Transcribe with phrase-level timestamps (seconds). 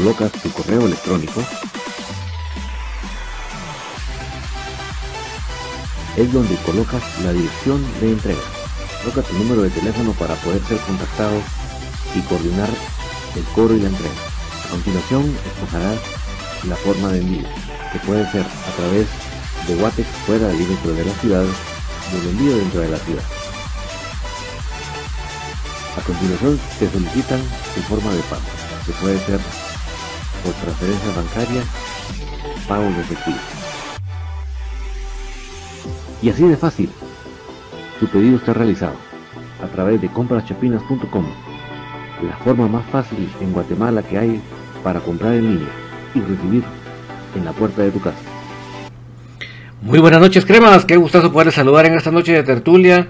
[0.00, 1.42] colocas tu correo electrónico,
[6.16, 8.40] es donde colocas la dirección de entrega.
[9.02, 11.36] Coloca tu número de teléfono para poder ser contactado
[12.14, 12.70] y coordinar
[13.36, 14.14] el cobro y la entrega.
[14.64, 15.98] A continuación, escogerás
[16.66, 17.48] la forma de envío,
[17.92, 19.06] que puede ser a través
[19.68, 23.24] de Watex fuera y dentro de la ciudad, o de envío dentro de la ciudad.
[25.98, 27.42] A continuación, te solicitan
[27.74, 28.42] tu forma de pago,
[28.86, 29.40] que puede ser
[30.44, 31.62] por transferencia bancaria,
[32.68, 33.38] pago de efectivo.
[36.22, 36.90] Y así de fácil,
[37.98, 38.96] tu pedido está realizado
[39.62, 41.26] a través de compraschapinas.com,
[42.22, 44.40] la forma más fácil en Guatemala que hay
[44.82, 45.72] para comprar en línea
[46.14, 46.64] y recibir
[47.36, 48.18] en la puerta de tu casa.
[49.82, 50.84] Muy buenas noches, cremas.
[50.84, 53.08] Qué gustazo poder saludar en esta noche de tertulia.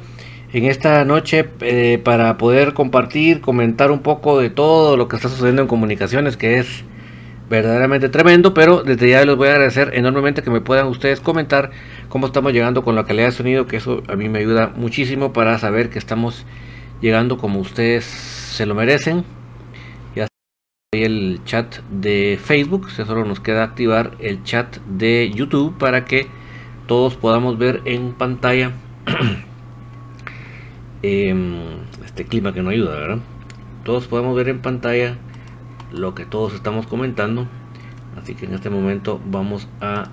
[0.53, 5.29] En esta noche eh, para poder compartir, comentar un poco de todo lo que está
[5.29, 6.85] sucediendo en comunicaciones, que es
[7.51, 11.73] verdaderamente tremendo, pero desde ya les voy a agradecer enormemente que me puedan ustedes comentar
[12.09, 15.33] cómo estamos llegando con la calidad de sonido, que eso a mí me ayuda muchísimo
[15.33, 16.47] para saber que estamos
[17.01, 19.25] llegando como ustedes se lo merecen.
[20.15, 20.37] Ya está
[20.93, 26.29] el chat de Facebook, solo nos queda activar el chat de YouTube para que
[26.87, 28.71] todos podamos ver en pantalla
[31.03, 31.57] em,
[32.05, 33.19] este clima que no ayuda, ¿verdad?
[33.85, 35.19] Todos podemos ver en pantalla
[35.93, 37.47] lo que todos estamos comentando
[38.21, 40.09] así que en este momento vamos a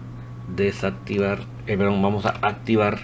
[0.55, 2.99] desactivar eh, vamos a activar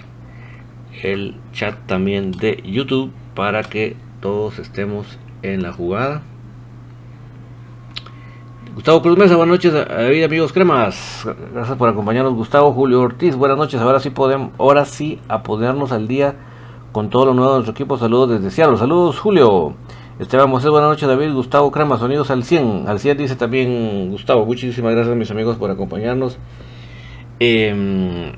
[1.02, 6.22] el chat también de youtube para que todos estemos en la jugada
[8.76, 11.28] Gustavo Cruz Mesa, buenas noches, David, amigos cremas.
[11.54, 13.36] Gracias por acompañarnos, Gustavo Julio Ortiz.
[13.36, 16.38] Buenas noches, ahora sí podemos, ahora sí a ponernos al día
[16.92, 18.00] con todo lo nuevo de nuestro equipo.
[18.00, 18.80] Saludos desde Seattle.
[18.80, 19.76] Saludos, Julio.
[20.20, 24.46] Esteban Moses, buenas noches David, Gustavo Crema, sonidos al 100, al 100 dice también Gustavo,
[24.46, 26.38] muchísimas gracias mis amigos por acompañarnos.
[27.40, 28.34] Em,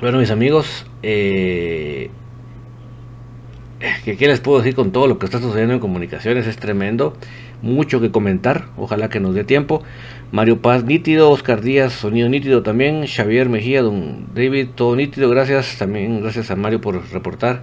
[0.00, 2.10] bueno mis amigos, eh,
[4.04, 6.48] ¿qué, les puedo decir con todo lo que está sucediendo en comunicaciones?
[6.48, 7.12] Es tremendo,
[7.62, 9.84] mucho que comentar, ojalá que nos dé tiempo.
[10.32, 15.78] Mario Paz, nítido, Oscar Díaz, sonido nítido también, Xavier Mejía, don David, todo nítido, gracias
[15.78, 17.62] también, gracias a Mario por reportar.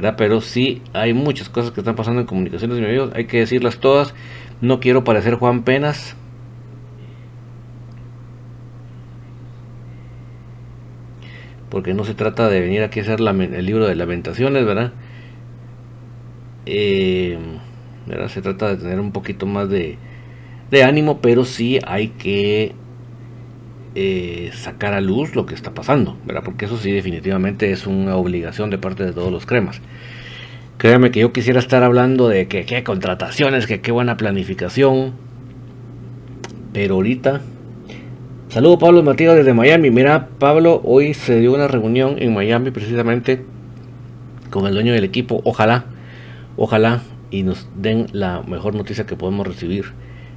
[0.00, 3.78] Pero sí hay muchas cosas que están pasando en comunicaciones, mis amigos, hay que decirlas
[3.78, 4.14] todas.
[4.60, 6.16] No quiero parecer Juan Penas.
[11.70, 14.92] Porque no se trata de venir aquí a hacer el libro de lamentaciones, ¿verdad?
[16.66, 17.38] Eh,
[18.06, 18.28] ¿verdad?
[18.28, 19.98] Se trata de tener un poquito más de,
[20.70, 22.74] de ánimo, pero sí hay que
[23.98, 26.42] eh, sacar a luz lo que está pasando, ¿verdad?
[26.44, 29.80] Porque eso sí definitivamente es una obligación de parte de todos los cremas.
[30.76, 35.14] Créame que yo quisiera estar hablando de que qué contrataciones, que qué buena planificación.
[36.74, 37.40] Pero ahorita...
[38.50, 39.90] Saludo Pablo Matías desde Miami.
[39.90, 43.46] Mira, Pablo, hoy se dio una reunión en Miami precisamente
[44.50, 45.40] con el dueño del equipo.
[45.44, 45.86] Ojalá,
[46.58, 47.00] ojalá
[47.30, 49.86] y nos den la mejor noticia que podemos recibir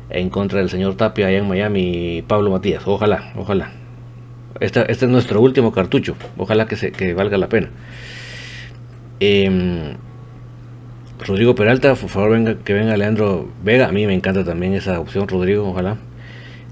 [0.10, 2.84] en contra del señor Tapia allá en Miami, Pablo Matías.
[2.86, 3.72] Ojalá, ojalá.
[4.60, 6.16] Este, este es nuestro último cartucho.
[6.38, 7.70] Ojalá que, se, que valga la pena.
[9.20, 9.96] Em,
[11.26, 13.88] Rodrigo Peralta, por favor venga, que venga Leandro Vega.
[13.88, 15.98] A mí me encanta también esa opción, Rodrigo, ojalá.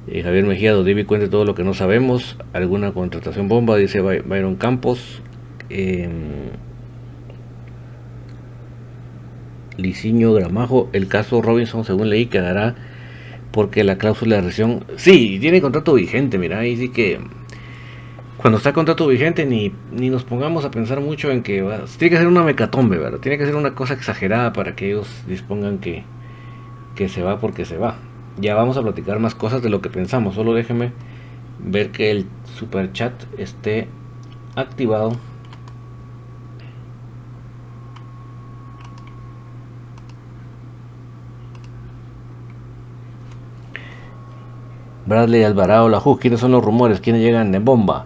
[0.08, 2.38] Eh, Javier Mejía, David cuente todo lo que no sabemos.
[2.54, 5.22] Alguna contratación bomba, dice Byron Campos.
[5.70, 6.10] Eh,
[9.78, 12.76] Liciño Gramajo, el caso Robinson, según leí, quedará
[13.52, 17.20] porque la cláusula de rescisión, sí, tiene contrato vigente, mira, ahí sí que
[18.38, 21.66] cuando está contrato vigente ni, ni nos pongamos a pensar mucho en que
[21.98, 23.20] tiene que ser una mecatombe, ¿verdad?
[23.20, 26.04] Tiene que ser una cosa exagerada para que ellos dispongan que,
[26.96, 27.98] que se va porque se va.
[28.40, 30.36] Ya vamos a platicar más cosas de lo que pensamos.
[30.36, 30.92] Solo déjeme
[31.60, 33.88] ver que el super chat esté
[34.56, 35.18] activado.
[45.08, 47.00] Bradley Alvarado, la JUS, ¿quiénes son los rumores?
[47.00, 48.06] ¿Quiénes llegan de bomba?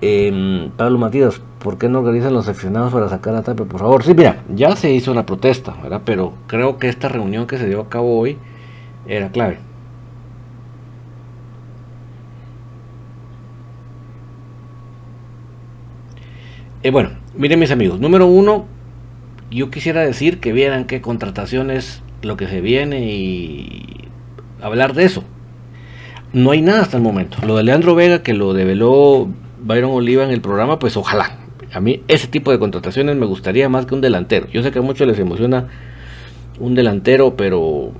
[0.00, 3.64] Eh, Pablo Matías, ¿por qué no organizan los aficionados para sacar a Tapia?
[3.66, 6.02] Por favor, sí, mira, ya se hizo una protesta, ¿verdad?
[6.04, 8.36] Pero creo que esta reunión que se dio a cabo hoy
[9.06, 9.58] era clave.
[16.82, 18.66] Eh, bueno, miren mis amigos, número uno,
[19.50, 24.08] yo quisiera decir que vieran qué contrataciones lo que se viene y
[24.60, 25.24] hablar de eso.
[26.32, 27.38] No hay nada hasta el momento.
[27.46, 29.28] Lo de Leandro Vega, que lo develó
[29.62, 31.38] Byron Oliva en el programa, pues ojalá.
[31.72, 34.46] A mí ese tipo de contrataciones me gustaría más que un delantero.
[34.48, 35.68] Yo sé que a muchos les emociona
[36.58, 37.92] un delantero, pero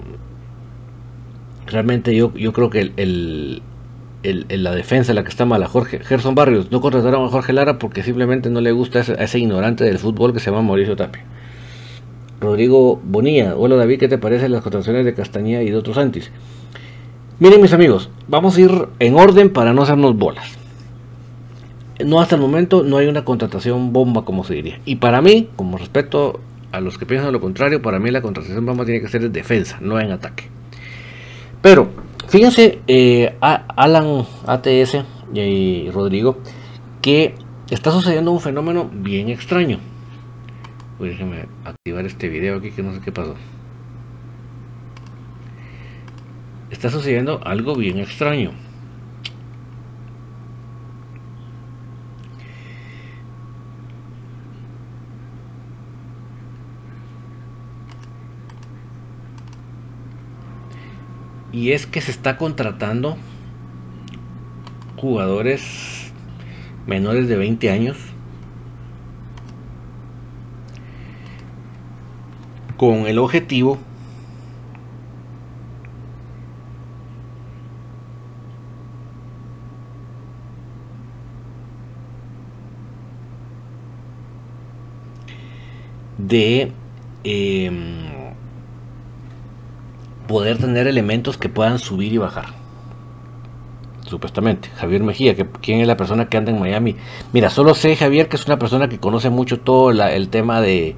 [1.66, 3.62] realmente yo, yo creo que el,
[4.22, 8.02] la defensa, la que está mala, Jorge Gerson Barrios, no contrataron a Jorge Lara porque
[8.02, 11.24] simplemente no le gusta a ese ignorante del fútbol que se llama Mauricio Tapia.
[12.40, 16.30] Rodrigo Bonilla, hola David, ¿qué te parecen las contrataciones de Castañeda y de otros antis?
[17.40, 20.58] Miren mis amigos, vamos a ir en orden para no hacernos bolas.
[22.04, 24.80] No hasta el momento no hay una contratación bomba como se diría.
[24.84, 26.40] Y para mí, como respeto
[26.72, 29.32] a los que piensan lo contrario, para mí la contratación bomba tiene que ser en
[29.32, 30.48] defensa, no en ataque.
[31.62, 31.88] Pero
[32.28, 35.02] Fíjense, eh, Alan ATS
[35.32, 36.36] y Rodrigo,
[37.00, 37.34] que
[37.70, 39.78] está sucediendo un fenómeno bien extraño.
[41.00, 43.34] Uy, déjenme activar este video aquí que no sé qué pasó.
[46.70, 48.52] Está sucediendo algo bien extraño.
[61.52, 63.16] Y es que se está contratando
[64.96, 66.12] jugadores
[66.86, 67.96] menores de 20 años
[72.76, 73.78] con el objetivo
[86.18, 86.72] de
[87.24, 87.70] eh,
[90.26, 92.58] poder tener elementos que puedan subir y bajar.
[94.06, 94.70] Supuestamente.
[94.76, 96.96] Javier Mejía, que, ¿quién es la persona que anda en Miami?
[97.32, 100.96] Mira, solo sé, Javier, que es una persona que conoce mucho todo el tema de,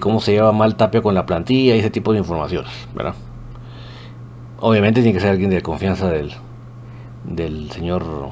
[0.00, 3.14] cómo se lleva mal Tapia con la plantilla y ese tipo de informaciones, ¿verdad?
[4.58, 6.32] Obviamente tiene que ser alguien de confianza del,
[7.24, 8.30] del señor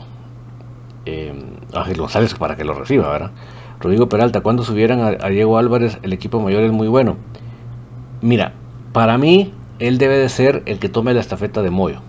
[1.04, 1.34] eh,
[1.74, 3.30] Ángel González para que lo reciba, ¿verdad?
[3.80, 7.16] Rodrigo Peralta, cuando subieran a, Diego Álvarez, el equipo mayor es muy bueno.
[8.20, 8.54] Mira,
[8.92, 12.00] para mí él debe de ser el que tome la estafeta de Moyo.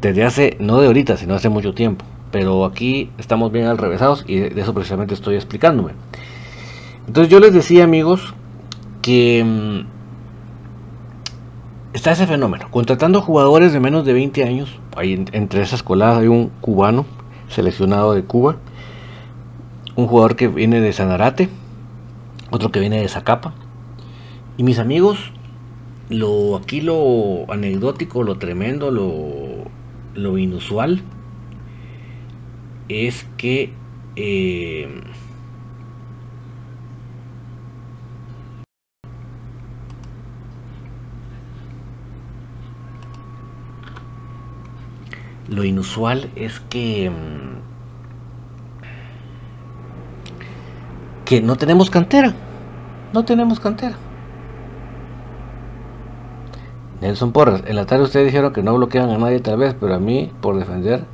[0.00, 2.04] Desde hace, no de ahorita, sino hace mucho tiempo.
[2.32, 5.92] Pero aquí estamos bien al revésados y de eso precisamente estoy explicándome.
[7.06, 8.34] Entonces yo les decía amigos
[9.02, 9.86] que mm,
[11.94, 12.66] está ese fenómeno.
[12.70, 17.06] Contratando jugadores de menos de 20 años, hay, entre esas coladas hay un cubano
[17.48, 18.56] seleccionado de Cuba,
[19.96, 21.48] un jugador que viene de Sanarate,
[22.50, 23.54] otro que viene de Zacapa.
[24.58, 25.32] Y mis amigos
[26.08, 29.64] lo aquí lo anecdótico, lo tremendo, lo,
[30.14, 31.02] lo inusual
[32.88, 33.72] es que
[34.14, 35.02] eh,
[45.48, 47.10] lo inusual es que
[51.26, 52.34] que no tenemos cantera
[53.12, 53.96] no tenemos cantera
[57.02, 59.94] Nelson Porras, en la tarde ustedes dijeron que no bloquean a nadie tal vez, pero
[59.94, 61.04] a mí por defender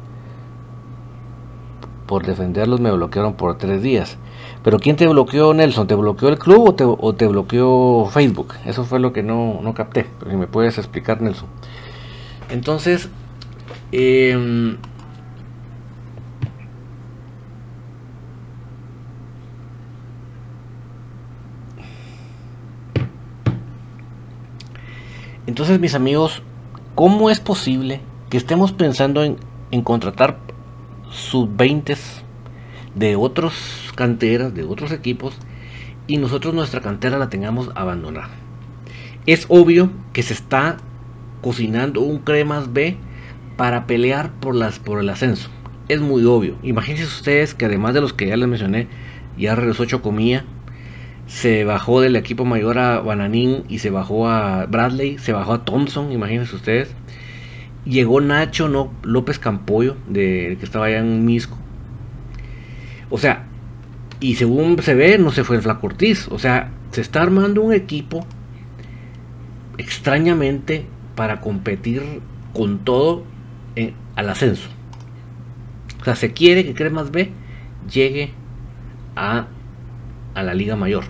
[2.12, 4.18] por defenderlos me bloquearon por tres días.
[4.62, 5.86] Pero ¿quién te bloqueó, Nelson?
[5.86, 8.52] ¿Te bloqueó el club o te, bloqueó Facebook?
[8.66, 10.06] Eso fue lo que no, no capté.
[10.18, 11.48] Pero si me puedes explicar, Nelson.
[12.50, 13.08] Entonces,
[13.92, 14.76] eh,
[25.52, 26.42] Entonces, mis amigos,
[26.94, 29.36] ¿cómo es posible que estemos pensando en,
[29.82, 30.38] contratar
[31.10, 31.94] sub-20
[32.94, 35.36] de otros canteras, de otros equipos,
[36.06, 38.30] y nosotros nuestra cantera la tengamos abandonada?
[39.26, 40.78] Es obvio que se está
[41.42, 42.96] cocinando un cremas B
[43.58, 45.50] para pelear por, las, por el ascenso.
[45.86, 46.56] Es muy obvio.
[46.62, 48.88] Imagínense ustedes que además de los que ya les mencioné,
[49.36, 50.46] ya regresó Chocomía,
[51.26, 55.64] se bajó del equipo mayor a Bananín y se bajó a Bradley, se bajó a
[55.64, 56.94] Thompson, imagínense ustedes.
[57.84, 61.56] Llegó Nacho no, López Campollo, de, que estaba allá en Misco.
[63.10, 63.46] O sea,
[64.20, 65.88] y según se ve, no se fue el Flaco.
[66.30, 68.24] O sea, se está armando un equipo
[69.78, 70.86] extrañamente
[71.16, 72.02] para competir
[72.52, 73.24] con todo
[74.16, 74.68] al ascenso.
[76.00, 77.30] O sea, se quiere que Cremas B
[77.90, 78.32] llegue
[79.16, 79.46] a,
[80.34, 81.04] a la Liga Mayor.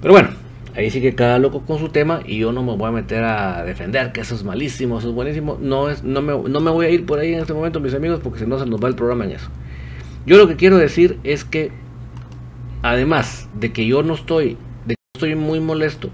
[0.00, 0.30] Pero bueno,
[0.74, 3.24] ahí sí que cada loco con su tema y yo no me voy a meter
[3.24, 5.58] a defender que eso es malísimo, eso es buenísimo.
[5.60, 7.94] No, es, no, me, no me voy a ir por ahí en este momento, mis
[7.94, 9.48] amigos, porque si no se nos va el programa en eso.
[10.26, 11.72] Yo lo que quiero decir es que,
[12.82, 16.10] además de que yo no estoy, de que estoy muy molesto,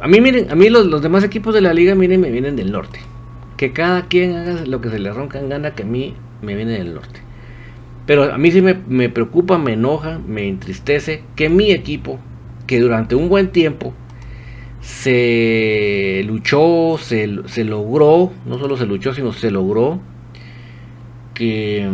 [0.00, 2.56] a mí miren, a mí los, los demás equipos de la liga, miren, me vienen
[2.56, 3.00] del norte.
[3.56, 6.54] Que cada quien haga lo que se le ronca en gana, que a mí me
[6.54, 7.27] viene del norte.
[8.08, 12.18] Pero a mí sí me, preocupa, me enoja, me entristece que mi equipo,
[12.66, 13.92] que durante un buen tiempo
[14.80, 20.00] se luchó, se, se logró, no solo se luchó, sino se logró
[21.34, 21.86] que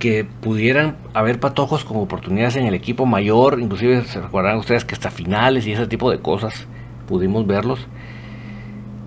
[0.00, 4.94] que pudieran haber patojos con oportunidades en el equipo mayor, inclusive se recordarán ustedes que
[4.94, 6.66] hasta finales y ese tipo de cosas
[7.06, 7.86] pudimos verlos.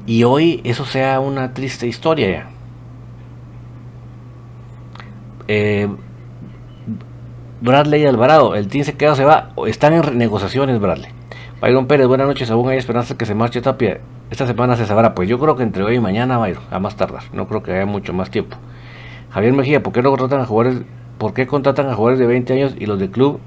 [0.05, 2.61] Y hoy eso sea una triste historia ya.
[5.53, 5.86] Eh,
[7.60, 11.12] Bradley Alvarado, el team se queda se va, están en negociaciones Bradley.
[11.60, 14.00] Byron Pérez, buenas noches, aún hay esperanza que se marche Tapia.
[14.29, 16.96] Esta semana se sabrá, pues yo creo que entre hoy y mañana Byron, a más
[16.96, 18.55] tardar, no creo que haya mucho más tiempo.
[19.31, 20.84] Javier Mejía, ¿por qué no contratan a jugadores?
[21.17, 23.41] ¿Por qué contratan a jugadores de 20 años y los de club?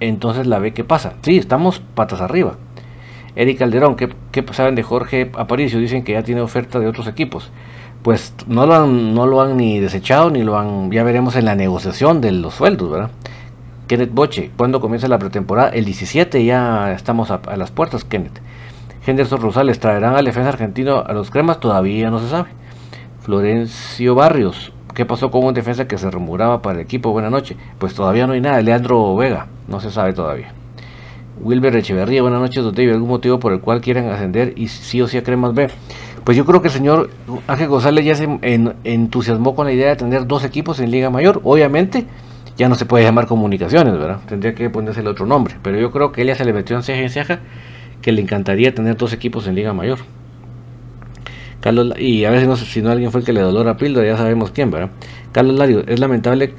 [0.00, 1.16] Entonces la ve qué pasa.
[1.20, 2.56] Sí, estamos patas arriba.
[3.36, 4.08] Eric Calderón, ¿qué,
[4.52, 5.80] saben de Jorge Aparicio?
[5.80, 7.52] Dicen que ya tiene oferta de otros equipos.
[8.02, 11.44] Pues no lo han, no lo han ni desechado, ni lo han, ya veremos en
[11.44, 13.10] la negociación de los sueldos, ¿verdad?
[13.88, 15.70] Kenneth Boche, ¿cuándo comienza la pretemporada?
[15.70, 18.40] El 17 ya estamos a, las puertas, Kenneth.
[19.06, 21.58] Henderson Rosales, ¿traerán al defensa argentino a los cremas?
[21.58, 22.50] Todavía no se sabe.
[23.22, 24.72] Florencio Barrios.
[24.94, 27.12] ¿Qué pasó con un defensa que se rumoraba para el equipo?
[27.12, 27.56] Buenas noches.
[27.78, 28.60] Pues todavía no hay nada.
[28.60, 29.46] Leandro Vega.
[29.68, 30.52] No se sabe todavía.
[31.40, 32.20] Wilber Echeverría.
[32.20, 32.74] Buenas noches, don.
[32.78, 35.68] ¿Algún motivo por el cual quieran ascender y sí o sí a Cremas B?
[36.28, 37.08] Pues yo creo que el señor
[37.46, 38.28] Ángel González ya se
[38.84, 41.40] entusiasmó con la idea de tener dos equipos en Liga Mayor.
[41.42, 42.04] Obviamente
[42.54, 44.20] ya no se puede llamar comunicaciones, ¿verdad?
[44.28, 45.54] Tendría que ponerse el otro nombre.
[45.62, 47.40] Pero yo creo que él ya se le metió en ceja en ceja
[48.02, 50.00] que le encantaría tener dos equipos en Liga Mayor.
[51.62, 54.06] Carlos, y a veces no, si no alguien fue el que le dolor a píldora,
[54.06, 54.90] ya sabemos quién, ¿verdad?
[55.32, 56.52] Carlos Lario, es lamentable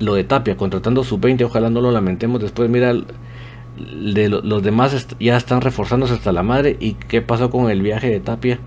[0.00, 2.42] lo de Tapia, contratando su 20, ojalá no lo lamentemos.
[2.42, 6.76] Después, mira, de los demás ya están reforzándose hasta la madre.
[6.78, 8.58] ¿Y qué pasó con el viaje de Tapia?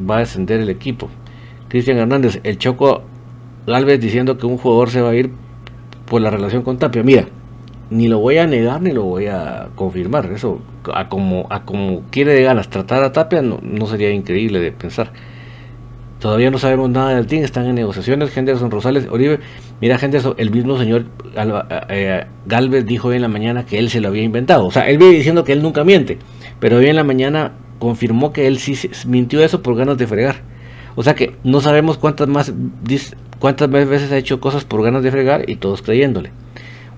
[0.00, 1.08] Va a descender el equipo.
[1.68, 3.02] Cristian Hernández, el Choco
[3.66, 5.30] Galvez diciendo que un jugador se va a ir
[6.06, 7.02] por la relación con Tapia.
[7.02, 7.26] Mira,
[7.90, 10.30] ni lo voy a negar ni lo voy a confirmar.
[10.32, 10.60] Eso,
[10.92, 15.12] a como, a como quiere de ganas tratar a Tapia, no, sería increíble de pensar.
[16.20, 18.34] Todavía no sabemos nada del team, están en negociaciones.
[18.34, 19.40] Henderson Rosales, Oribe,
[19.80, 21.04] mira, Henderson, el mismo señor
[21.90, 24.66] eh, Galvez dijo hoy en la mañana que él se lo había inventado.
[24.66, 26.18] O sea, él viene diciendo que él nunca miente,
[26.60, 30.42] pero hoy en la mañana confirmó que él sí mintió eso por ganas de fregar.
[30.96, 32.52] O sea que no sabemos cuántas más
[33.38, 36.30] cuántas veces ha hecho cosas por ganas de fregar y todos creyéndole.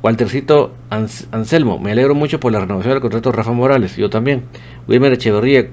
[0.03, 4.45] Waltercito Anselmo, me alegro mucho por la renovación del contrato de Rafa Morales, yo también.
[4.87, 5.69] Wilmer Echeverría,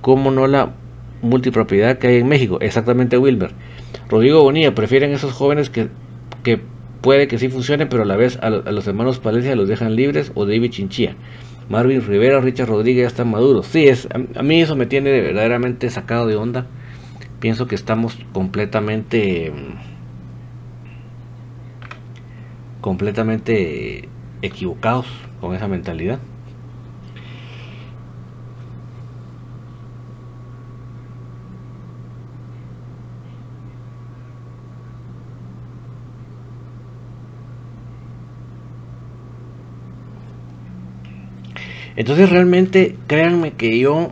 [0.00, 0.74] ¿cómo no la
[1.22, 2.58] multipropiedad que hay en México?
[2.60, 3.50] Exactamente Wilmer.
[4.08, 5.88] Rodrigo Bonilla, prefieren esos jóvenes que,
[6.42, 6.60] que
[7.00, 10.32] puede que sí funcionen, pero a la vez a, los hermanos Palencia los dejan libres
[10.34, 11.16] o David Chinchilla.
[11.68, 13.66] Marvin Rivera, Richard Rodríguez ya están maduros.
[13.66, 16.66] Sí, es, a, a, mí eso me tiene verdaderamente sacado de onda.
[17.40, 19.52] Pienso que estamos completamente
[22.80, 24.08] completamente
[24.42, 25.06] equivocados
[25.40, 26.18] con esa mentalidad.
[41.96, 44.10] Entonces realmente créanme que yo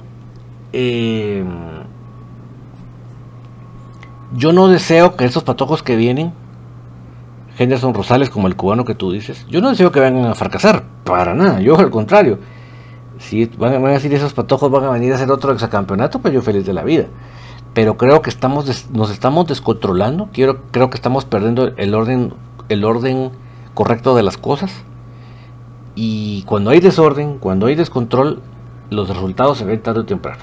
[0.72, 1.44] eh,
[4.34, 6.32] yo no deseo que esos patojos que vienen
[7.58, 10.84] Henderson Rosales como el cubano que tú dices, yo no deseo que vengan a fracasar,
[11.04, 12.38] para nada, yo al contrario.
[13.18, 16.42] Si van, a decir esos patojos van a venir a hacer otro exacampeonato, pues yo
[16.42, 17.06] feliz de la vida.
[17.74, 22.32] Pero creo que estamos nos estamos descontrolando, quiero, creo que estamos perdiendo el orden,
[22.68, 23.30] el orden
[23.74, 24.72] correcto de las cosas.
[25.94, 28.40] Y cuando hay desorden, cuando hay descontrol,
[28.90, 30.42] los resultados se ven tarde o temprano.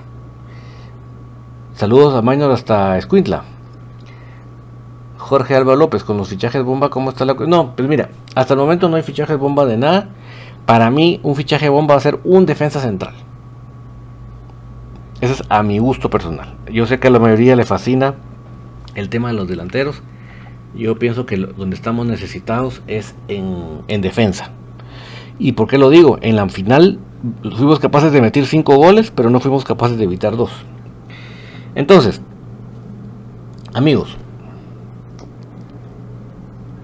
[1.74, 3.44] Saludos a Minor hasta Escuintla.
[5.18, 7.50] Jorge Alba López, con los fichajes bomba, ¿cómo está la cosa?
[7.50, 10.10] No, pues mira, hasta el momento no hay fichajes bomba de nada.
[10.66, 13.14] Para mí, un fichaje bomba va a ser un defensa central.
[15.22, 16.56] Eso es a mi gusto personal.
[16.72, 18.16] Yo sé que a la mayoría le fascina
[18.96, 20.02] el tema de los delanteros.
[20.76, 24.52] Yo pienso que donde estamos necesitados es en defensa.
[25.40, 26.18] ¿Y por qué lo digo?
[26.22, 27.00] En la final
[27.56, 30.52] fuimos capaces de meter 5 goles, pero no fuimos capaces de evitar 2.
[31.76, 32.22] Entonces,
[33.74, 34.18] amigos,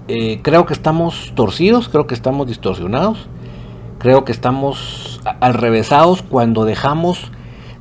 [0.08, 3.28] eh, creo que estamos torcidos, creo que estamos distorsionados,
[3.98, 5.54] creo que estamos al
[6.28, 7.30] cuando dejamos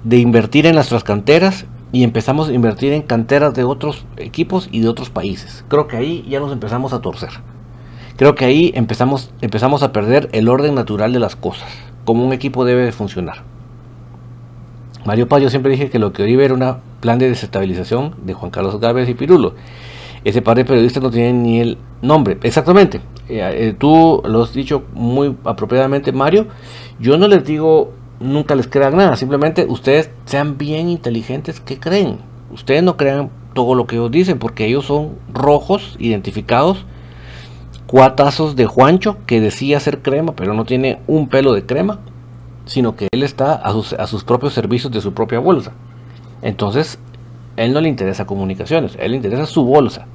[0.03, 4.81] de invertir en nuestras canteras y empezamos a invertir en canteras de otros equipos y
[4.81, 5.63] de otros países.
[5.69, 7.29] Creo que ahí ya nos empezamos a torcer.
[8.17, 11.67] Creo que ahí empezamos, empezamos a perder el orden natural de las cosas,
[12.05, 13.43] como un equipo debe de funcionar.
[15.05, 18.33] Mario Paz, yo siempre dije que lo que hoy era un plan de desestabilización de
[18.33, 19.53] Juan Carlos Gávez y Pirulo.
[20.23, 22.39] Ese par de periodistas no tienen ni el nombre.
[22.41, 23.01] Exactamente.
[23.29, 26.47] Eh, eh, tú lo has dicho muy apropiadamente, Mario.
[26.99, 29.15] Yo no les digo nunca les crean nada.
[29.15, 32.17] Simplemente ustedes sean bien inteligentes que creen.
[32.51, 36.85] Ustedes no crean todo lo que ellos dicen porque ellos son rojos, identificados,
[37.95, 41.99] cuatazos de Juancho que decía ser crema, pero no tiene un pelo de crema,
[42.65, 45.71] sino que él está a sus, propios servicios de su propia bolsa.
[46.41, 46.99] Entonces,
[47.55, 50.07] él no le interesa comunicaciones, él le interesa su bolsa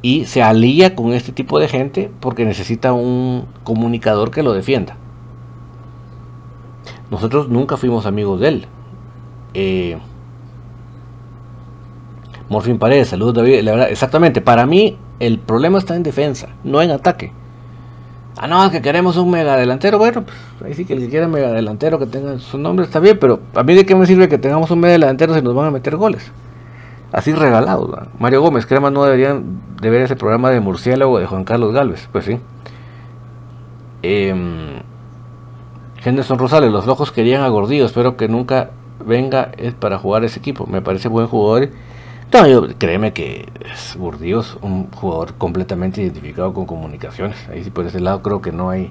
[0.00, 4.96] y se alía con este tipo de gente porque necesita un comunicador que lo defienda.
[7.10, 8.66] Nosotros nunca fuimos amigos de él.
[9.52, 9.98] Eh,
[12.48, 13.60] Morfin Paredes, saludos David.
[13.64, 17.32] La verdad, exactamente, para mí el problema está en defensa, no en ataque.
[18.38, 19.96] Ah, no, que queremos un mega delantero.
[19.98, 23.00] Bueno, pues ahí sí que el que quiera mega delantero que tenga su nombre está
[23.00, 25.54] bien, pero a mí de qué me sirve que tengamos un mega delantero si nos
[25.54, 26.30] van a meter goles
[27.12, 27.90] así regalados.
[28.18, 32.08] Mario Gómez, crema no deberían de ver ese programa de murciélago de Juan Carlos Galvez,
[32.12, 32.38] pues sí.
[34.02, 34.82] Eh,
[36.04, 38.70] Henderson Rosales, los locos querían a Gordillo, espero que nunca
[39.04, 39.50] venga
[39.80, 41.70] para jugar ese equipo, me parece buen jugador.
[42.32, 42.42] No,
[42.76, 48.00] créeme que es Gordillo es un jugador completamente identificado con comunicaciones, ahí sí por ese
[48.00, 48.90] lado creo que no hay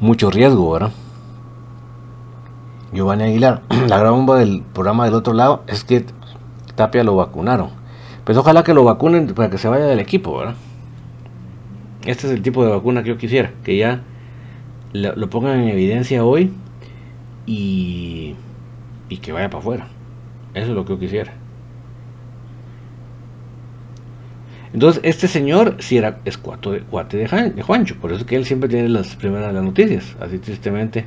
[0.00, 0.90] mucho riesgo, ¿verdad?
[2.92, 6.04] Giovanni Aguilar, la gran bomba del programa del otro lado es que
[6.74, 7.70] Tapia lo vacunaron.
[8.24, 10.56] Pues ojalá que lo vacunen para que se vaya del equipo, ¿verdad?
[12.04, 14.02] Este es el tipo de vacuna que yo quisiera, que ya
[14.92, 16.52] lo, pongan en evidencia hoy
[17.46, 18.34] y,
[19.08, 19.88] y que vaya para afuera.
[20.54, 21.39] Eso es lo que yo quisiera.
[24.72, 26.84] Entonces, este señor si era es cuate,
[27.16, 31.06] de, de, Juancho, por eso que él siempre tiene las primeras las noticias, así tristemente.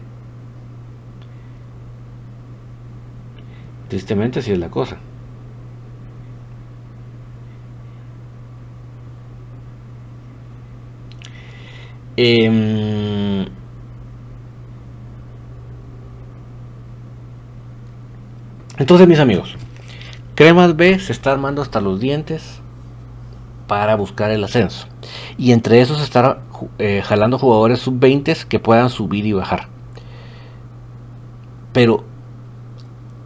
[3.87, 4.97] Tristemente así es la cosa.
[12.17, 13.47] Em,
[18.77, 19.55] entonces, mis amigos,
[20.35, 22.62] Cremas B se está armando hasta los dientes
[23.67, 24.87] para buscar el ascenso.
[25.37, 26.41] Y entre esos estar
[26.79, 29.67] eh, jalando jugadores sub-20 que puedan subir y bajar.
[31.71, 32.03] Pero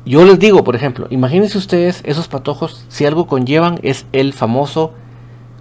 [0.06, 4.93] yo les digo, por ejemplo, imagínense ustedes esos patojos, si algo conllevan es el famoso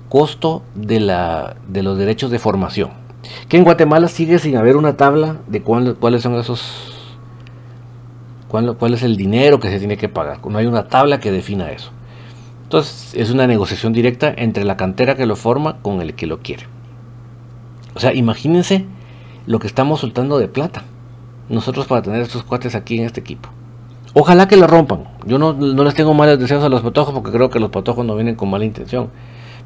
[0.09, 3.07] costo de, la, de los derechos de formación
[3.49, 6.93] que en Guatemala sigue sin haber una tabla de cuáles son esos,
[8.49, 10.45] cuál, cuál es el dinero que se tiene que pagar.
[10.47, 11.91] No hay una tabla que defina eso.
[12.67, 16.41] Entonces es una negociación directa entre la cantera que lo forma con el que lo
[16.41, 16.65] quiere.
[17.95, 18.85] O sea, imagínense
[19.47, 20.83] lo que estamos soltando de plata
[21.49, 23.51] nosotros para tener estos cuates aquí en este equipo.
[24.15, 25.05] Ojalá que lo rompan.
[25.27, 28.05] Yo no, no les tengo malos deseos a los patojos porque creo que los patojos
[28.05, 29.11] no vienen con mala intención.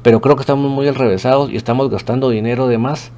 [0.03, 3.11] Pero creo que estamos muy alrevesados y estamos gastando dinero de más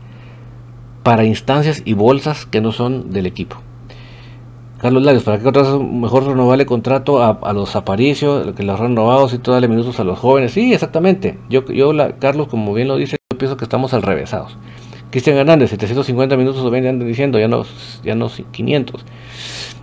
[1.04, 3.58] para instancias y bolsas que no son del equipo.
[4.84, 9.38] Carlos Larios, ¿para qué contratas mejor renovarle contrato a, los aparicios, que los renovados y
[9.38, 10.52] todo darle minutos a los jóvenes?
[10.52, 11.39] Sí, exactamente.
[11.50, 14.58] Yo, yo la, Carlos, como bien lo dice, yo pienso que estamos al revésados.
[15.10, 17.63] Cristian Hernández, 750 minutos o 20 andan diciendo, ya no,
[18.04, 19.06] ya no 500.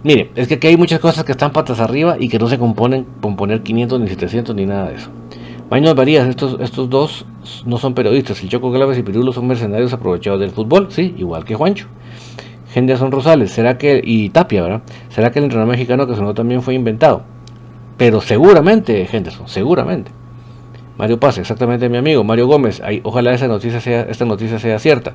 [0.05, 2.59] Mire, es que aquí hay muchas cosas que están patas arriba y que no se
[2.59, 5.09] componen con poner 500 ni 700 ni nada de eso.
[5.71, 7.25] Maños Varías, estos, estos dos
[7.65, 8.43] no son periodistas.
[8.43, 11.87] El Choco Glaves y Pirulo son mercenarios aprovechados del fútbol, sí, igual que Juancho.
[12.75, 14.83] Henderson Rosales, ¿será que, y Tapia, ¿verdad?
[15.09, 17.23] ¿Será que el entrenador mexicano que sonó también fue inventado?
[17.97, 20.13] Pero seguramente, Henderson, seguramente.
[20.97, 22.25] Mario Paz, exactamente mi amigo.
[22.25, 25.15] Mario Gómez, ojalá esa noticia sea, esta noticia sea cierta.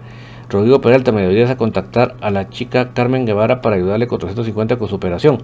[0.49, 4.87] Rodrigo Peralta, me deberías contactar a la chica Carmen Guevara para ayudarle con 350 con
[4.87, 5.39] su operación.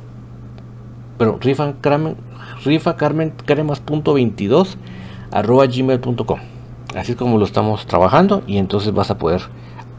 [1.17, 2.15] pero Rifa Carmen
[2.63, 4.77] Rifa Carmen Cremas.22
[5.31, 6.39] arroba gmail.com
[6.95, 9.41] así es como lo estamos trabajando y entonces vas a poder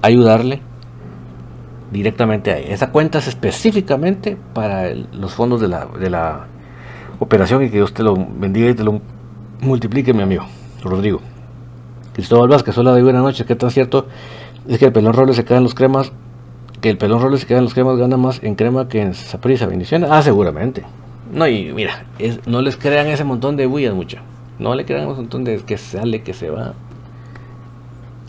[0.01, 0.63] ayudarle
[1.91, 2.65] directamente ahí.
[2.69, 6.47] Esa cuenta es específicamente para los fondos de la, de la
[7.19, 9.01] operación y que Dios te lo bendiga y te lo
[9.61, 10.45] multiplique, mi amigo
[10.83, 11.21] Rodrigo.
[12.13, 14.07] Cristóbal Vázquez, hola de buena noche, ¿qué tan cierto
[14.69, 16.13] es que el pelón roble se queda en los cremas?
[16.81, 19.15] Que el pelón roble se queda en los cremas gana más en crema que en
[19.15, 20.11] saprisa, bendiciones.
[20.13, 20.85] Ah, seguramente.
[21.33, 22.05] No, y mira,
[22.47, 24.19] no les crean ese montón de bullas, mucho.
[24.59, 26.75] No le crean ese montón de que sale, que se va.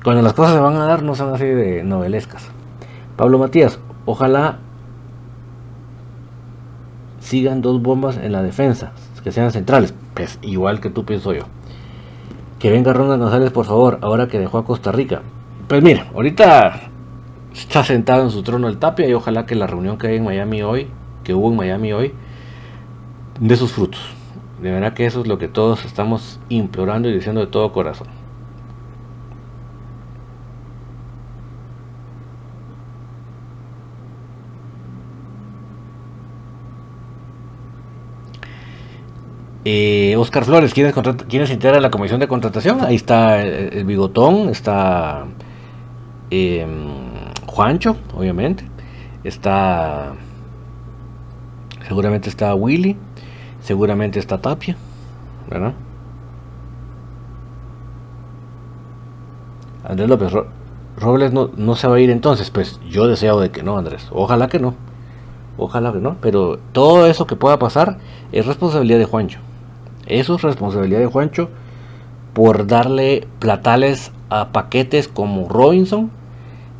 [0.04, 2.50] Cuando las cosas se van a dar, no son así de novelescas.
[3.16, 4.60] Pablo Matías, ojalá
[7.20, 8.92] sigan dos bombas en la defensa,
[9.24, 9.94] que sean centrales.
[10.14, 11.44] Pues igual que tú pienso yo.
[12.60, 15.22] Que venga Ronald González, por favor, ahora que dejó a Costa Rica.
[15.68, 16.90] Pues mira, ahorita
[17.54, 20.24] está sentado en su trono el Tapia y ojalá que la reunión que hay en
[20.24, 20.88] Miami hoy,
[21.24, 22.14] que hubo en Miami hoy,
[23.40, 24.02] de sus frutos.
[24.62, 28.08] De verdad que eso es lo que todos estamos implorando y diciendo de todo corazón.
[39.68, 40.94] Eh, Oscar Flores, ¿quiénes,
[41.28, 42.82] ¿quiénes integran la comisión de contratación?
[42.82, 45.26] Ahí está el, Bigotón, está
[46.30, 46.70] em,
[47.48, 48.64] Juancho, obviamente,
[49.24, 50.14] está
[51.88, 52.96] seguramente está Willy,
[53.60, 54.78] seguramente está Tapia,
[55.50, 55.74] ¿verdad?
[59.84, 60.32] Andrés López
[60.98, 64.10] Robles no, no se va a ir entonces, pues yo deseo de que no, Andrés,
[64.12, 64.76] ojalá que no,
[65.58, 67.98] ojalá que no, pero todo eso que pueda pasar
[68.32, 69.45] es responsabilidad de Juancho.
[70.06, 71.50] Eso es responsabilidad de Juancho
[72.34, 76.12] por darle platales a paquetes como Robinson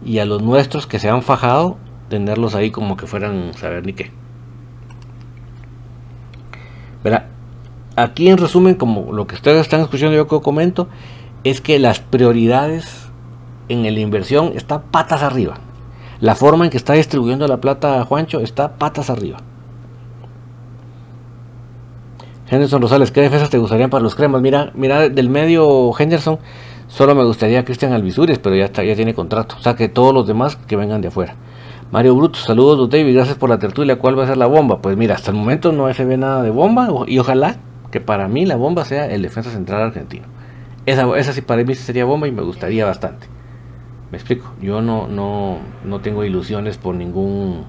[0.04, 1.78] y a los nuestros que se han fajado,
[2.10, 4.12] tenerlos ahí como que fueran saber ni qué.
[7.04, 7.28] Verá,
[7.96, 10.88] aquí en resumen, como lo que ustedes están escuchando, yo que comento,
[11.44, 13.08] es que las prioridades
[13.70, 15.56] en la inversión está patas arriba.
[16.20, 19.38] La forma en que está distribuyendo la plata Juancho está patas arriba.
[22.48, 24.40] Henderson Rosales, ¿qué defensas te gustarían para los cremas?
[24.40, 26.38] Mira, mira, del medio Henderson,
[26.88, 29.56] solo me gustaría Cristian Alvisures, pero ya está, ya tiene contrato.
[29.58, 31.36] O sea que todos los demás que vengan de afuera.
[31.92, 33.98] Mario Bruto, saludos David, gracias por la tertulia.
[33.98, 34.80] ¿Cuál va a ser la bomba?
[34.80, 37.58] Pues mira, hasta el momento no se ve nada de bomba y ojalá
[37.92, 40.26] que para mí la bomba sea el defensa central argentino.
[40.86, 43.28] Esa, esa sí para mí sería bomba y me gustaría bastante.
[44.12, 47.66] Me explico, yo no, no, no tengo ilusiones por ningún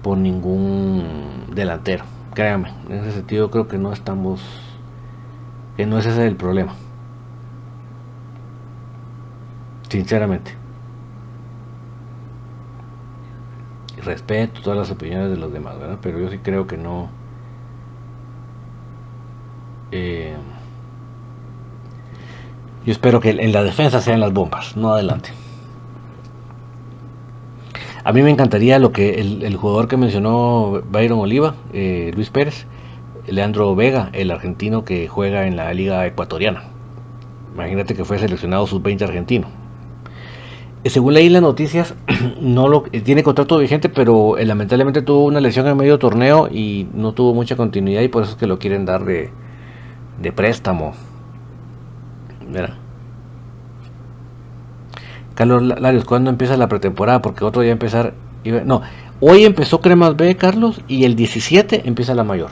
[0.00, 4.40] por ningún delantero créame, en ese sentido creo que no estamos,
[5.76, 6.74] que no es ese el problema.
[9.88, 10.54] Sinceramente.
[14.04, 15.98] Respeto todas las opiniones de los demás, ¿verdad?
[16.00, 17.08] Pero yo sí creo que no.
[19.90, 20.36] Eh,
[22.84, 25.30] yo espero que en la defensa sean las bombas, no adelante.
[28.08, 32.64] A mí me encantaría lo que el, jugador que mencionó Byron Oliva, eh, Luis Pérez,
[33.26, 36.64] Leandro Vega, el argentino que juega en la liga ecuatoriana.
[37.52, 39.48] Imagínate que fue seleccionado sub-20 argentino.
[40.84, 41.94] Eh, según leí las noticias,
[42.40, 46.88] no lo, eh, tiene contrato vigente, pero lamentablemente tuvo una lesión en medio torneo y
[46.94, 49.28] no tuvo mucha continuidad y por eso es que lo quieren dar de,
[50.18, 50.94] de préstamo.
[52.50, 52.87] Mira.
[55.38, 57.22] Carlos Larios, ¿cuándo empieza la pretemporada?
[57.22, 58.12] Porque otro día empezar.
[58.64, 58.82] No,
[59.20, 62.50] hoy empezó Cremas B, Carlos, y el 17 empieza la mayor.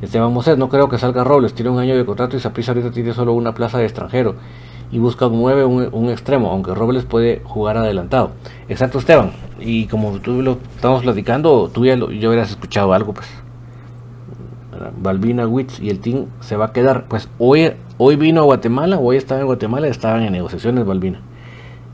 [0.00, 2.92] Esteban Moses, no creo que salga Robles, tiene un año de contrato y Saprissa ahorita
[2.92, 4.36] tiene solo una plaza de extranjero
[4.90, 8.30] y busca un 9, un, extremo, aunque Robles puede jugar adelantado.
[8.70, 9.32] Exacto, Esteban.
[9.60, 13.28] Y como tú lo estamos platicando, tú ya, ya hubieras escuchado algo, pues.
[14.98, 17.04] Balbina, Witz y el team se va a quedar.
[17.06, 21.20] Pues hoy, hoy vino a Guatemala, hoy estaba en Guatemala, estaban en negociaciones Balbina.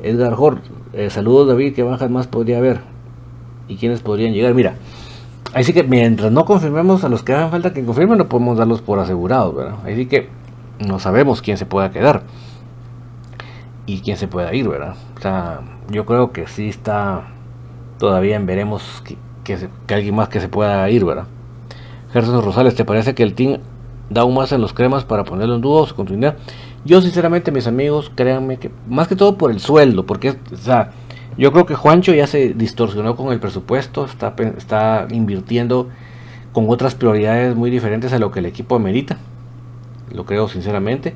[0.05, 0.63] Edgar Hort,
[0.93, 2.83] eh, saludos David, ¿qué bajas más podría haber?
[3.69, 4.53] ¿Y quiénes podrían llegar?
[4.53, 4.75] Mira,
[5.55, 8.83] así que mientras no confirmemos a los que hagan falta que confirmen, no podemos darlos
[8.83, 9.77] por asegurados, ¿verdad?
[9.87, 10.29] Así que
[10.87, 12.23] no sabemos quién se pueda quedar
[13.87, 14.95] y quién se pueda ir, ¿verdad?
[15.17, 17.29] O sea, yo creo que sí está
[17.99, 19.03] todavía en veremos
[19.45, 21.25] que, alguien más que se pueda ir, ¿verdad?
[22.13, 23.61] Gerson Rosales, ¿te parece que el team
[24.11, 26.37] da un más en los cremas para ponerlo en o su continuidad?
[26.85, 30.91] Yo sinceramente, mis amigos, créanme que más que todo por el sueldo, porque o sea,
[31.39, 35.89] yo creo que Juancho ya se distorsionó con el presupuesto, está, está invirtiendo
[36.53, 39.19] con otras prioridades muy diferentes a lo que el equipo amerita,
[40.13, 41.15] lo creo sinceramente.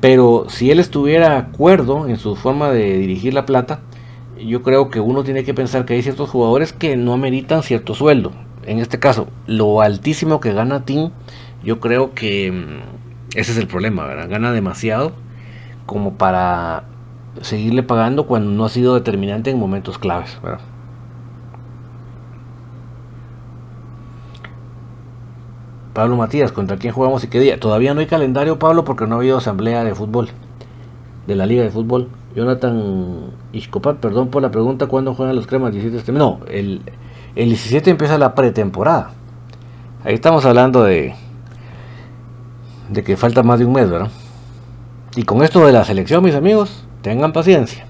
[0.00, 3.80] Pero si él estuviera acuerdo en su forma de dirigir la plata,
[4.38, 7.94] yo creo que uno tiene que pensar que hay ciertos jugadores que no ameritan cierto
[7.94, 8.32] sueldo.
[8.66, 11.10] En este caso, lo altísimo que gana Tim,
[11.62, 13.03] yo creo que mm,
[13.34, 14.28] ese es el problema, ¿verdad?
[14.28, 15.12] Gana demasiado
[15.86, 16.84] como para
[17.42, 20.60] seguirle pagando cuando no ha sido determinante en momentos claves, ¿verdad?
[25.92, 27.60] Pablo Matías, ¿contra quién jugamos y qué día?
[27.60, 30.28] Todavía no hay calendario, Pablo, porque no ha habido asamblea de fútbol,
[31.26, 32.08] de la Liga de Fútbol.
[32.34, 35.72] Jonathan Iscopat, perdón por la pregunta, ¿cuándo juegan los cremas?
[35.72, 36.82] 17 No, el,
[37.36, 39.12] el 17 empieza la pretemporada.
[40.04, 41.14] Ahí estamos hablando de
[42.94, 44.10] de que falta más de un mes, ¿verdad?
[45.16, 47.86] Y con esto de la selección, mis amigos, tengan paciencia.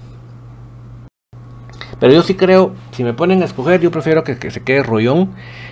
[1.99, 5.31] Pero yo sí creo, si me ponen a escoger, yo prefiero que, se quede Rollón.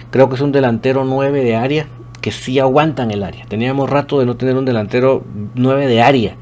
[0.10, 1.88] Creo que es un delantero 9 de área,
[2.22, 3.46] que sí aguantan el área.
[3.46, 5.24] Teníamos rato de no tener un delantero
[5.56, 6.36] 9 de área,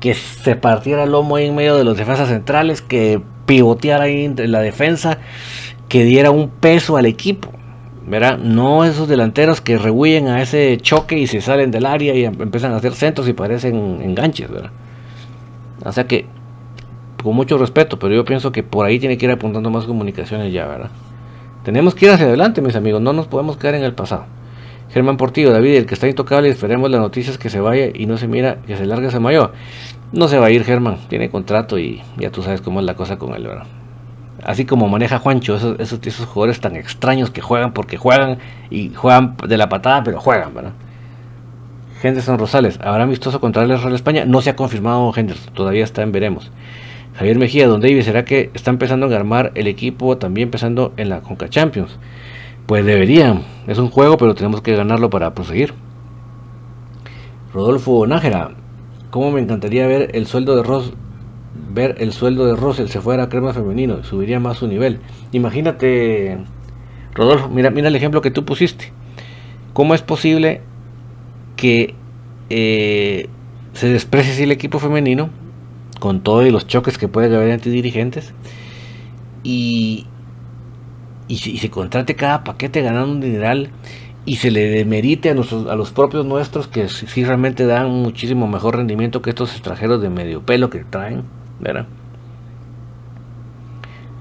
[0.00, 4.24] que se partiera el lomo ahí en medio de los defensas centrales, que pivoteara ahí
[4.24, 5.18] entre la defensa,
[5.88, 7.50] que diera un peso al equipo.
[8.10, 8.38] ¿Verdad?
[8.38, 12.42] No esos delanteros que rehuyen a ese choque y se salen del área y em-,
[12.42, 14.72] empiezan a hacer centros y parecen enganches, ¿verdad?
[15.84, 16.26] O sea que,
[17.22, 20.52] con mucho respeto, pero yo pienso que por ahí tiene que ir apuntando más comunicaciones
[20.52, 20.90] ya, ¿verdad?
[21.62, 24.24] Tenemos que ir hacia adelante, mis amigos, no nos podemos quedar en el pasado.
[24.90, 28.16] Germán Portillo, David, el que está intocable, esperemos las noticias que se vaya y no
[28.16, 29.52] se mira que se largue ese mayor.
[30.10, 32.96] No se va a ir, Germán, tiene contrato y ya tú sabes cómo es la
[32.96, 33.66] cosa con él, ¿verdad?
[34.44, 38.38] Así como maneja Juancho, esos, esos, jugadores tan extraños que juegan porque juegan
[38.70, 40.72] y juegan de la patada, pero juegan, ¿verdad?
[42.02, 44.24] Henderson Rosales, ¿habrá amistoso contra el Real España?
[44.24, 46.50] No se ha confirmado Henderson, todavía está en veremos.
[47.14, 51.10] Javier Mejía, Don David, ¿será que está empezando a armar el equipo también empezando en
[51.10, 51.98] la Conca Champions?
[52.66, 55.74] Pues deberían, es un juego, pero tenemos que ganarlo para proseguir.
[57.52, 58.52] Rodolfo Nájera,
[59.10, 60.94] ¿cómo me encantaría ver el sueldo de Ross
[61.72, 65.00] ver el sueldo de Russell se fuera a crema femenino, subiría más su nivel.
[65.32, 66.38] Imagínate,
[67.14, 68.92] Rodolfo, mira, mira el ejemplo que tú pusiste.
[69.72, 70.62] ¿Cómo es posible
[71.56, 71.94] que
[72.48, 73.28] eh,
[73.74, 75.30] se desprecie el equipo femenino
[76.00, 78.32] con todos los choques que puede haber entre dirigentes
[79.42, 80.06] y,
[81.28, 83.70] y, se contrate cada paquete ganando un dineral
[84.24, 88.76] y se le demerite a, a los propios nuestros que sí realmente dan muchísimo mejor
[88.76, 91.39] rendimiento que estos extranjeros de medio pelo que traen?
[91.60, 91.86] ¿Verdad?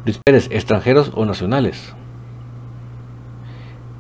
[0.06, 1.94] Luis Pérez, extranjeros o nacionales.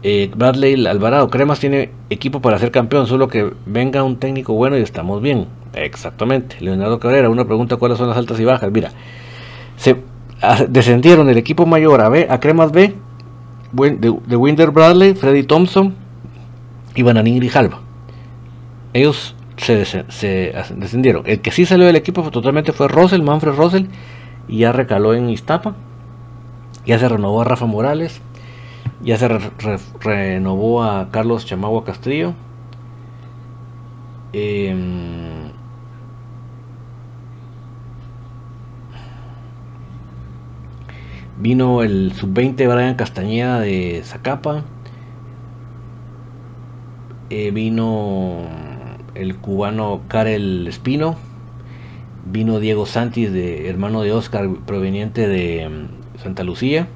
[0.01, 4.77] Eh, Bradley Alvarado, Cremas tiene equipo para ser campeón, solo que venga un técnico bueno
[4.77, 5.47] y estamos bien.
[5.73, 6.57] Exactamente.
[6.61, 8.71] Leonardo Cabrera, una pregunta: ¿cuáles son las altas y bajas?
[8.71, 8.91] Mira,
[9.75, 9.97] se
[10.69, 12.95] descendieron el equipo mayor a B, a Cremas B,
[13.73, 15.95] de, Winder Bradley, Freddy Thompson
[16.95, 17.81] y Bananín Grijalva.
[18.93, 21.23] Ellos se, descendieron.
[21.25, 23.85] El que sí salió del equipo totalmente fue Russell, Manfred Russell,
[24.47, 25.75] y ya recaló en Iztapa.
[26.85, 28.21] Ya se renovó a Rafa Morales.
[29.01, 29.27] Ya se
[29.99, 32.33] renovó a Carlos Chamagua Castillo.
[34.33, 35.51] Em,
[41.37, 44.63] vino el sub-20 Brian Castañeda de Zacapa.
[47.29, 48.47] Eh, vino
[49.15, 51.15] el cubano Karel Espino,
[52.25, 56.87] vino Diego Santis, de, hermano de Oscar, proveniente de mm, Santa Lucía,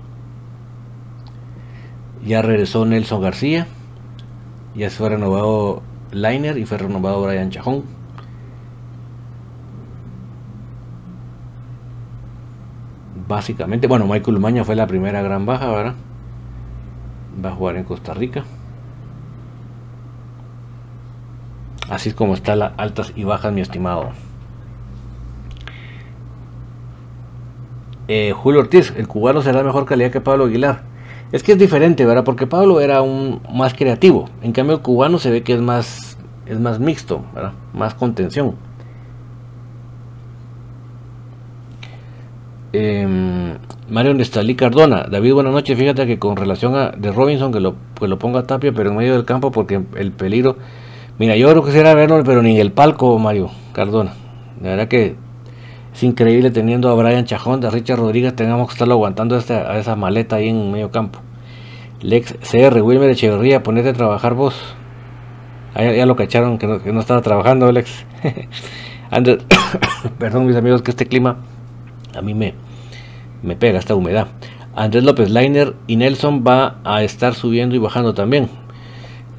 [2.26, 3.68] ya regresó Nelson García,
[4.76, 7.84] ya fue renovado Liner y fue renovado Brian Chajón.
[13.28, 15.96] Básicamente, bueno, Michael Maña fue la primera gran baja, ¿verdad?
[17.44, 18.44] Va a jugar en Costa Rica.
[21.94, 24.10] Así es como están las altas y bajas, mi estimado.
[28.08, 30.82] Eh, Julio Ortiz, el cubano será mejor calidad que Pablo Aguilar.
[31.32, 32.24] Es que es diferente, ¿verdad?
[32.24, 34.28] Porque Pablo era un más creativo.
[34.42, 37.54] En cambio, el cubano se ve que es más, es más mixto, ¿verdad?
[37.74, 38.56] Más contención.
[42.74, 43.56] Eh,
[43.88, 45.78] Mario Nestalí Cardona, David, buenas noches.
[45.78, 48.90] Fíjate que con relación a de Robinson, que lo, que lo ponga a tapia, pero
[48.90, 50.58] en medio del campo, porque el peligro
[51.20, 54.14] Mira, yo creo que quisiera verlo, pero ni el palco, Mario Cardona.
[54.60, 55.16] De verdad que
[55.94, 59.96] es increíble teniendo a Brian Chajón, a Richard Rodríguez, tengamos que estarlo aguantando a esa
[59.96, 61.20] maleta ahí en medio campo.
[62.02, 64.56] Lex CR, Wilmer Echeverría, ponete a trabajar vos.
[65.76, 68.06] ya, lo cacharon que no, que no estaba trabajando, Lex.
[69.12, 69.46] Andrés,
[70.18, 71.38] perdón mis amigos que este clima
[72.16, 72.56] a mí me,
[73.44, 74.28] me pega esta humedad.
[74.76, 78.50] Andrés López Liner y Nelson va a estar subiendo y bajando también.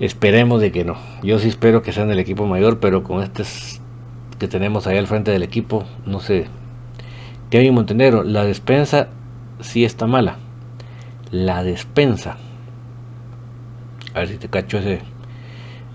[0.01, 0.97] Esperemos de que no.
[1.23, 3.81] Yo sí espero que sean el equipo mayor, pero con estos
[4.39, 6.47] que tenemos ahí al frente del equipo, no sé.
[7.51, 9.09] Kevin Montenegro, la despensa
[9.61, 10.37] sí está mala.
[11.31, 12.37] La despensa.
[14.15, 15.01] A ver si te cacho ese.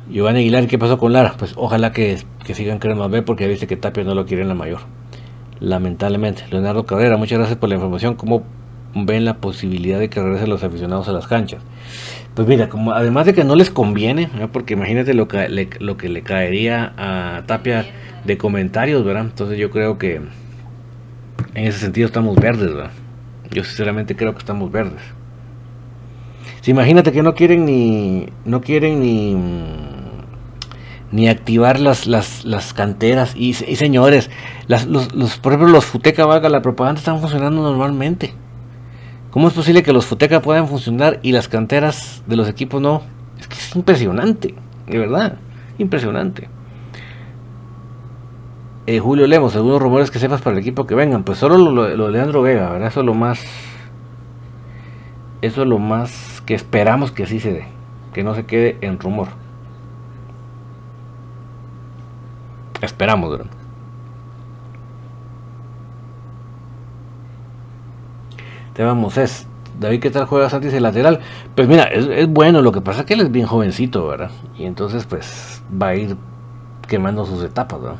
[0.09, 1.35] Giovanni Aguilar, ¿qué pasó con Lara?
[1.37, 4.49] Pues ojalá que, que sigan queriendo ver porque viste que Tapia no lo quiere en
[4.49, 4.79] la mayor.
[5.59, 6.45] Lamentablemente.
[6.49, 8.15] Leonardo Carrera, muchas gracias por la información.
[8.15, 8.43] ¿Cómo
[8.95, 11.61] ven la posibilidad de que regresen los aficionados a las canchas?
[12.35, 15.97] Pues mira, como además de que no les conviene, porque imagínate lo que, le, lo
[15.97, 17.85] que le caería a Tapia
[18.23, 19.23] de comentarios, ¿verdad?
[19.23, 22.71] Entonces yo creo que en ese sentido estamos verdes.
[23.51, 25.01] Yo sinceramente creo que estamos verdes.
[26.61, 29.35] Si imagínate que no quieren ni no quieren ni
[31.11, 34.29] ni activar las, las, las canteras y, señores,
[34.67, 38.33] los, los, por ejemplo los Futeca Vaga, la propaganda están funcionando normalmente.
[39.31, 43.03] ¿Cómo es posible que los Futeca puedan funcionar y las canteras de los equipos no?
[43.39, 44.55] Es que es impresionante,
[44.87, 45.37] de verdad,
[45.77, 46.49] impresionante.
[48.87, 51.83] Eh, Julio Lemos, algunos rumores que sepas para el equipo que vengan, pues solo lo,
[51.83, 52.87] de Leandro Vega, ¿verdad?
[52.87, 53.45] Eso es lo más,
[55.43, 57.67] eso es lo más que esperamos que así se dé,
[58.13, 59.27] que no se quede en rumor.
[62.81, 63.58] Esperamos, ¿verdad?
[68.83, 69.47] Vamos es
[69.79, 71.19] David, ¿qué tal juega Santis el lateral?
[71.55, 74.31] Pues mira, es, bueno, lo que pasa es que él es bien jovencito, ¿verdad?
[74.57, 76.17] Y entonces pues va a ir
[76.87, 77.99] quemando sus etapas, ¿verdad?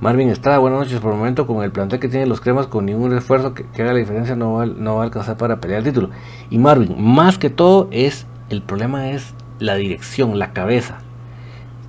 [0.00, 1.00] Marvin Estrada, buenas noches.
[1.00, 3.92] Por el momento, con el plantel que tienen los cremas, con ningún esfuerzo que, haga
[3.92, 6.10] la diferencia, no va, no va a alcanzar para pelear el título.
[6.50, 10.98] Y Marvin, más que todo, es el problema es la dirección, la cabeza.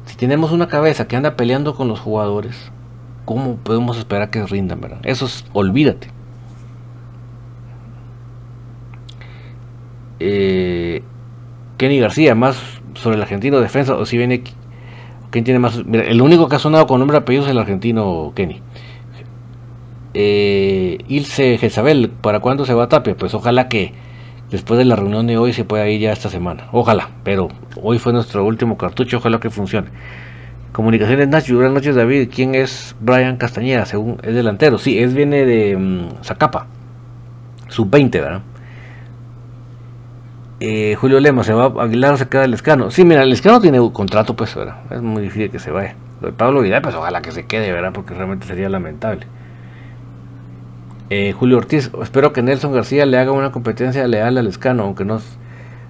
[0.05, 2.71] Si tenemos una cabeza que anda peleando con los jugadores,
[3.25, 4.99] ¿cómo podemos esperar que rindan, verdad?
[5.03, 6.14] Eso es, olvídate.
[10.19, 11.03] Eh,
[11.77, 12.57] Kenny García, más
[12.95, 14.43] sobre el argentino defensa, o si viene.
[15.31, 15.77] ¿Quién tiene más?
[15.77, 18.61] el único que ha sonado con nombre y apellido es el argentino Kenny.
[20.13, 23.17] Eh, Ilse Jezabel, ¿para cuándo se va a Tapia?
[23.17, 23.91] Pues ojalá que
[24.49, 26.69] después de la reunión de hoy se pueda ir ya esta semana.
[26.71, 27.49] Ojalá, pero
[27.81, 29.89] hoy fue nuestro último cartucho, ojalá que funcione.
[30.71, 32.29] Comunicaciones Nacho, buenas noches David.
[32.33, 33.85] ¿Quién es Brian Castañeda?
[33.85, 34.77] Según es delantero.
[34.77, 36.67] Sí, es viene de um, Zacapa.
[37.67, 38.41] Sub 20, ¿verdad?
[40.59, 42.91] Eh, Julio Lema se va, Aguilar se queda el escano.
[42.91, 44.77] Sí, mira, el escano tiene un contrato, pues, ¿verdad?
[44.89, 45.95] Es muy difícil que se vaya.
[46.21, 47.91] Lo de Pablo Vidal, pues ojalá que se quede, ¿verdad?
[47.93, 49.27] Porque realmente sería lamentable.
[51.09, 55.05] Eh, Julio Ortiz, espero que Nelson García le haga una competencia leal al escano, aunque
[55.05, 55.21] no,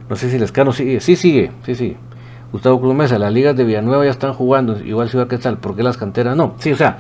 [0.10, 1.00] no sé si el escano sigue.
[1.00, 1.96] Sí, sigue, sí, sí.
[2.52, 5.98] Gustavo Cruz las ligas de Villanueva ya están jugando, igual Ciudad Quetzal, ¿por qué las
[5.98, 6.56] canteras no?
[6.60, 7.00] Sí, o sea,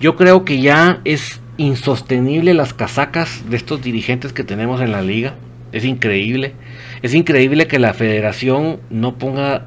[0.00, 5.02] yo creo que ya es insostenible las casacas de estos dirigentes que tenemos en la
[5.02, 5.34] liga.
[5.72, 6.54] Es increíble.
[7.02, 9.66] Es increíble que la federación no ponga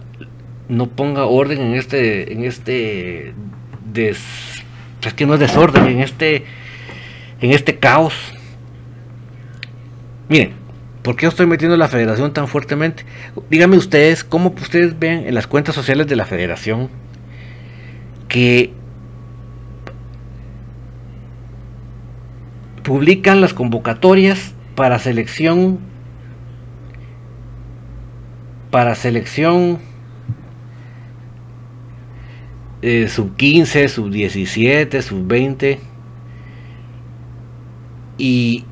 [0.67, 3.33] no ponga orden en este en este
[3.85, 4.19] des,
[5.05, 6.45] es que no es desorden en este
[7.41, 8.13] en este caos.
[10.29, 10.53] Miren,
[11.01, 13.05] ¿por qué estoy metiendo la federación tan fuertemente?
[13.49, 16.89] Díganme ustedes cómo ustedes ven en las cuentas sociales de la federación
[18.27, 18.71] que
[22.83, 25.90] publican las convocatorias para selección
[28.71, 29.79] para selección
[32.81, 35.79] eh, sub 15, sub 17, sub 20
[38.17, 38.65] y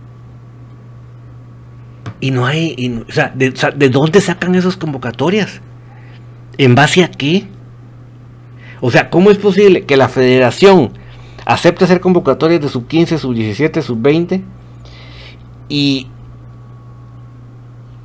[2.21, 5.61] y no hay, o, sea, de, de, dónde sacan esas convocatorias?
[6.57, 7.47] ¿En base a qué?
[8.81, 10.91] O sea, ¿cómo es posible que la federación
[11.45, 14.43] acepte hacer convocatorias de sub 15, sub 17, sub 20
[15.69, 16.07] y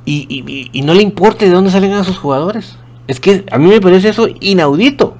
[0.05, 2.77] y, no le importa de dónde salen a sus jugadores.
[3.07, 5.15] Es que a mí me parece eso inaudito.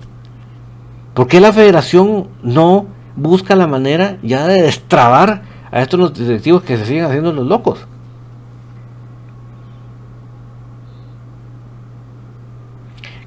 [1.13, 6.63] ¿Por qué la federación no busca la manera ya de destrabar a estos los directivos
[6.63, 7.87] que se siguen haciendo los locos?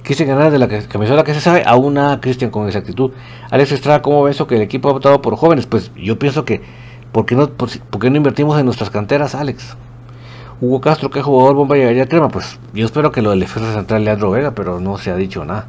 [0.02, 3.10] Quise ganar de la camisola que se sabe a una Cristian con exactitud.
[3.50, 5.66] Alex Estrada, ¿cómo ves eso que el equipo ha optado por jóvenes?
[5.66, 6.62] Pues yo pienso que,
[7.12, 9.76] ¿por qué no, por, ¿por qué no invertimos en nuestras canteras, Alex?
[10.60, 12.28] Hugo Castro, ¿qué jugador bomba llegaría a crema?
[12.30, 15.44] Pues yo espero que lo del defensa central Leandro Vega, pero no se ha dicho
[15.44, 15.68] nada.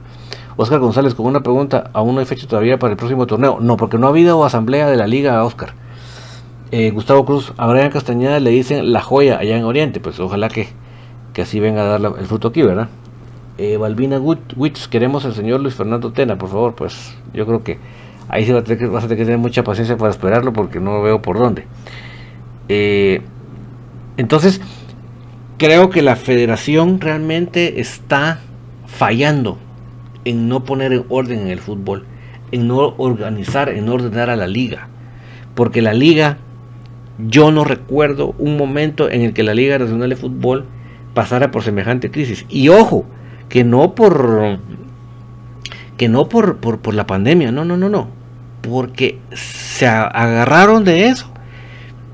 [0.57, 3.59] Oscar González con una pregunta, ¿aún no hay fecha todavía para el próximo torneo?
[3.61, 5.73] No, porque no ha habido asamblea de la liga, Oscar.
[6.71, 10.49] Eh, Gustavo Cruz, a Brian Castañeda le dicen la joya allá en Oriente, pues ojalá
[10.49, 10.69] que,
[11.33, 12.89] que así venga a dar el fruto aquí, ¿verdad?
[13.59, 17.77] Eh, Balbina Witz, queremos al señor Luis Fernando Tena, por favor, pues yo creo que
[18.27, 20.51] ahí sí vas a, tener que, vas a tener que tener mucha paciencia para esperarlo
[20.51, 21.67] porque no veo por dónde.
[22.69, 23.21] Eh,
[24.17, 24.61] entonces,
[25.59, 28.39] creo que la federación realmente está
[28.87, 29.59] fallando
[30.25, 32.05] en no poner orden en el fútbol,
[32.51, 34.87] en no organizar, en ordenar a la liga.
[35.53, 36.37] Porque la liga,
[37.19, 40.65] yo no recuerdo un momento en el que la Liga Nacional de Fútbol
[41.13, 42.45] pasara por semejante crisis.
[42.49, 43.05] Y ojo,
[43.49, 44.59] que no por
[45.97, 48.07] que no por, por, por la pandemia, no, no, no, no.
[48.61, 51.29] Porque se agarraron de eso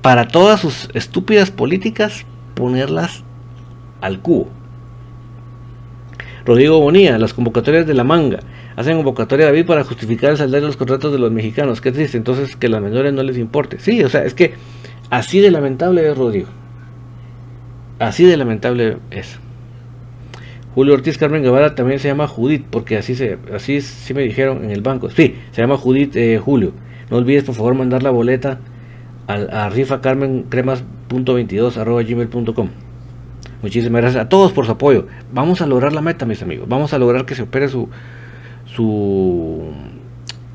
[0.02, 2.26] para todas sus estúpidas políticas
[2.56, 3.25] ponerlas
[4.02, 4.50] al cubo.
[6.46, 8.40] Rodrigo Bonilla, las convocatorias de la manga.
[8.76, 11.82] Hacen convocatoria a David para justificar el salario de los contratos de los mexicanos.
[11.82, 13.80] Qué triste, entonces que las menores no les importe.
[13.80, 14.54] Sí, o sea, es que
[15.10, 16.50] así de lamentable es Rodrigo.
[18.00, 19.40] Así de lamentable es.
[20.76, 24.66] Julio Ortiz Carmen Guevara también se llama Judith, porque así se, así sí me dijeron
[24.66, 25.10] en el banco.
[25.10, 26.74] Sí, se llama Judith eh, Julio.
[27.10, 28.60] No olvides por favor mandar la boleta
[29.28, 32.70] a, a rifacarmencremas.22 arroba gmail.com.
[33.62, 35.08] Muchísimas gracias a todos por su apoyo.
[35.32, 36.68] Vamos a lograr la meta, mis amigos.
[36.68, 37.90] Vamos a lograr que se opere su,
[38.66, 39.72] su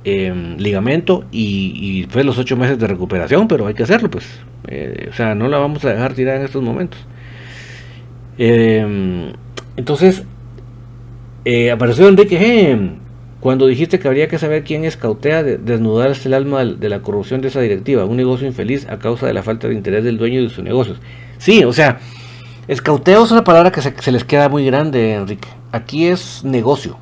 [0.05, 4.27] em, ligamento y, después los ocho meses de recuperación, pero hay que hacerlo, pues.
[4.69, 7.01] Eh, o sea, no la vamos a dejar tirar en estos momentos.
[8.39, 9.33] Eh,
[9.77, 10.25] entonces,
[11.45, 12.99] eh, apareció Enrique
[13.41, 17.41] cuando dijiste que habría que saber quién escautea de, desnudar el alma de, la corrupción
[17.41, 20.43] de esa directiva, un negocio infeliz a causa de la falta de interés del dueño
[20.43, 21.01] de sus negocios.
[21.39, 21.99] Sí, o sea,
[22.69, 25.49] escauteo es una palabra que se, les queda muy grande, Enrique.
[25.73, 26.97] Aquí es negocio.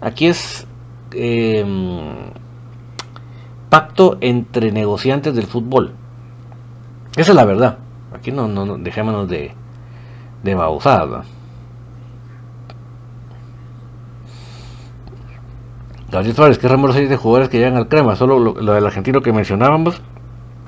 [0.00, 0.66] Aquí es
[1.12, 2.30] em,
[3.68, 5.94] pacto entre negociantes del fútbol.
[7.16, 7.78] Esa es la verdad.
[8.12, 9.54] Aquí no, no, dejémonos de,
[10.42, 11.26] de babosadas.
[16.12, 18.16] Gabriel Flores, ¿qué ramos de jugadores que llegan al crema?
[18.16, 20.02] Solo lo, del argentino que mencionábamos.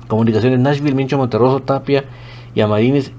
[0.07, 2.05] Comunicaciones Nashville, Mincho Monterroso, Tapia
[2.55, 3.11] y Amarines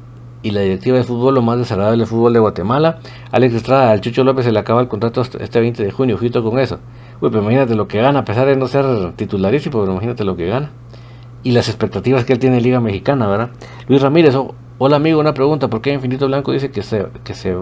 [0.43, 2.99] y la directiva de fútbol, lo más desagradable del fútbol de Guatemala.
[3.32, 6.43] Alex Estrada, al Chucho López se le acaba el contrato este 20 de junio, ojito
[6.43, 6.78] con eso.
[7.20, 10.37] Uy, pero imagínate lo que gana, a pesar de no ser titularísimo, pero imagínate lo
[10.37, 10.70] que gana.
[11.43, 13.51] Y las expectativas que él tiene en Liga Mexicana, ¿verdad?
[13.89, 17.34] Luis Ramírez, oh, hola amigo, una pregunta, ¿por qué Infinito Blanco dice que se, que
[17.34, 17.57] se,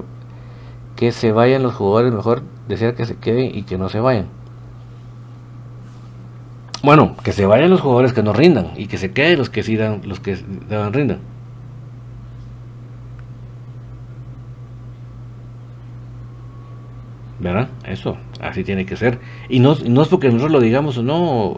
[0.97, 2.12] que se vayan los jugadores?
[2.12, 4.27] Mejor decir que se queden y que no se vayan.
[6.83, 9.62] Bueno, que se vayan los jugadores que no rindan y que se queden los que
[9.62, 10.37] sí dan, los que
[10.68, 11.20] dan rindan.
[17.41, 17.68] ¿Verdad?
[17.87, 19.18] Eso, así tiene que ser.
[19.49, 21.57] Y no, no es porque nosotros lo digamos o no,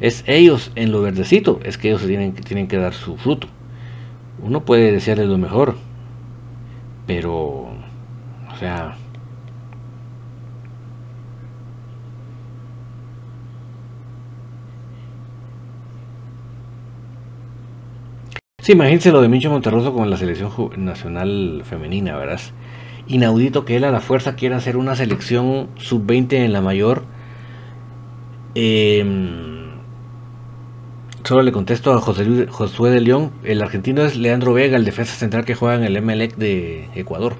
[0.00, 3.48] es ellos en lo verdecito, es que ellos tienen, tienen que dar su fruto.
[4.42, 5.76] Uno puede desearles lo mejor,
[7.06, 8.96] pero, o sea,
[18.66, 22.40] Sí, imagínense lo de Mincho Monterroso con la selección nacional femenina, ¿verdad?
[23.08, 27.04] Inaudito que él a la fuerza quiera hacer una selección sub-20 en la mayor.
[28.54, 29.70] Em,
[31.24, 33.30] solo le contesto a José Luis, Josué de León.
[33.44, 37.36] El argentino es Leandro Vega, el defensa central que juega en el MLEC de Ecuador.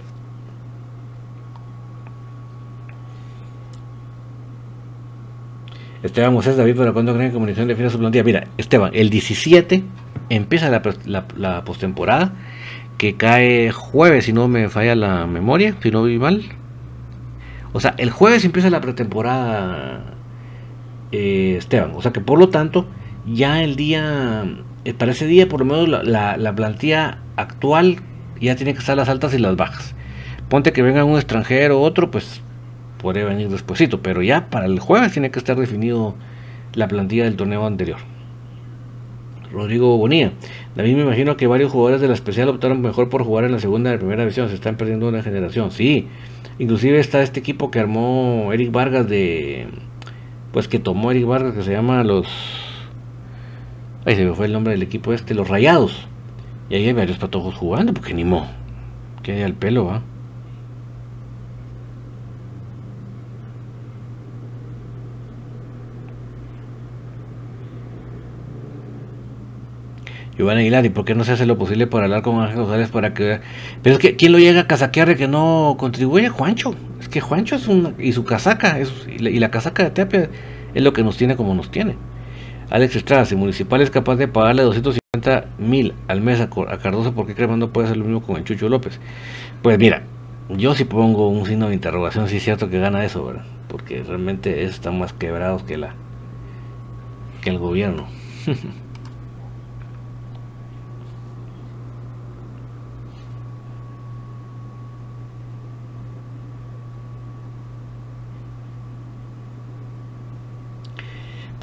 [6.07, 8.23] Esteban Moses David, ¿para cuándo creen que Comunicación define su plantilla?
[8.23, 9.83] Mira, Esteban, el 17
[10.29, 12.33] empieza la, postemporada,
[12.99, 16.43] que cae jueves, si no me falla la memoria, si no vi mal.
[17.73, 20.15] O sea, el jueves empieza la pretemporada,
[21.13, 21.93] eh, Esteban.
[21.95, 22.87] O sea que por lo tanto,
[23.27, 24.45] ya el día,
[24.85, 27.99] eh, para ese día, por lo menos la, la, plantilla actual
[28.41, 29.95] ya tiene que estar las altas y las bajas.
[30.49, 32.41] Ponte que venga un extranjero o otro, pues
[32.99, 36.15] puede venir despuesito, pero ya para el jueves tiene que estar definido
[36.73, 37.99] la plantilla del torneo anterior.
[39.53, 40.33] Rodrigo Bonilla.
[40.75, 43.59] David me imagino que varios jugadores de la especial optaron mejor por jugar en la
[43.59, 44.49] segunda de primera división.
[44.49, 45.71] Se están perdiendo una generación.
[45.71, 46.09] Sí.
[46.59, 49.67] Inclusive está este equipo que armó Eric Vargas de...
[50.53, 52.27] Pues que tomó Eric Vargas que se llama los...
[54.05, 55.35] Ahí se me fue el nombre del equipo este.
[55.35, 56.07] Los Rayados.
[56.71, 58.47] Y ahí hay varios patojos jugando porque ni mo.
[59.23, 60.03] Que al pelo, ¿ah?
[70.39, 72.91] Iván Aguilar, ¿y por qué no se hace lo posible para hablar con Ángel González
[72.91, 73.41] para que...
[73.83, 76.29] Pero es que, ¿quién lo llega a casaquear de que no contribuye?
[76.29, 76.75] Juancho.
[77.01, 77.95] Es que Juancho es un...
[77.99, 80.29] Y su casaca, es, y, la, casaca de Tapia
[80.75, 81.97] es lo que nos tiene como nos tiene.
[82.69, 87.27] Alex Estrada, si Municipal es capaz de pagarle 250 mil al mes a, Cardoso, ¿por
[87.27, 89.01] qué Crema no puede hacer lo mismo con el Chucho López?
[89.63, 90.03] Pues mira,
[90.51, 93.45] yo si pongo un signo de interrogación, si es cierto que gana eso, ¿verdad?
[93.69, 95.95] Porque realmente están más quebrados que la
[97.41, 98.07] que el gobierno.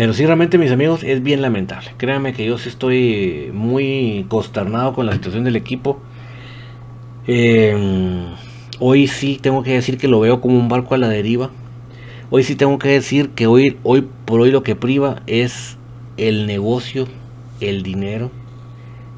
[0.04, 1.92] Pero sí, realmente, mis amigos, es bien lamentable.
[1.96, 6.02] Créanme que yo sí estoy muy consternado con la situación del equipo.
[7.26, 8.26] Em,
[8.80, 11.52] hoy sí tengo que decir que lo veo como un barco a la deriva.
[12.32, 15.78] Hoy sí tengo que decir que hoy, hoy por hoy lo que priva es
[16.18, 17.08] el negocio,
[17.62, 18.30] el dinero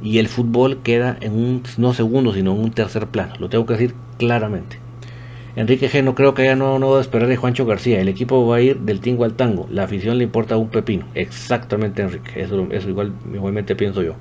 [0.04, 3.34] y el fútbol queda en un no segundo, sino en un tercer plano.
[3.40, 4.85] Lo tengo que decir claramente.
[5.56, 8.02] Enrique G no creo que haya no, no va a esperar de Juancho García.
[8.02, 9.68] El equipo va a ir del tingo al tango.
[9.72, 11.06] La afición le importa un pepino.
[11.16, 12.42] Exactamente, Enrique.
[12.42, 14.16] Eso, igual, igualmente pienso yo.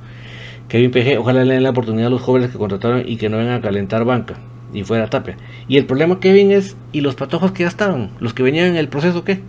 [0.69, 3.37] Kevin PG, ojalá le den la oportunidad a los jóvenes que contrataron y que no
[3.37, 4.35] vengan a calentar banca.
[4.73, 5.37] Y fuera Tapia.
[5.69, 8.11] Y el problema, Kevin, es, ¿y los patojos que ya estaban?
[8.21, 9.41] ¿Los que venían en el proceso qué?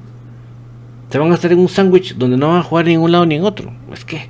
[1.10, 3.12] Se van a estar en un sándwich donde no van a jugar ni en un
[3.12, 3.72] lado ni en otro.
[3.94, 4.28] Es que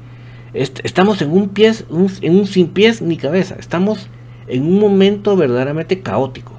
[0.53, 1.71] estamos en un pie,
[2.21, 3.55] en un sin pies ni cabeza.
[3.57, 4.09] Estamos
[4.47, 6.54] en un momento verdaderamente caótico.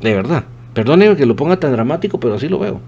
[0.00, 0.44] De verdad.
[0.74, 2.80] Perdónenme que lo ponga tan dramático, pero así lo veo.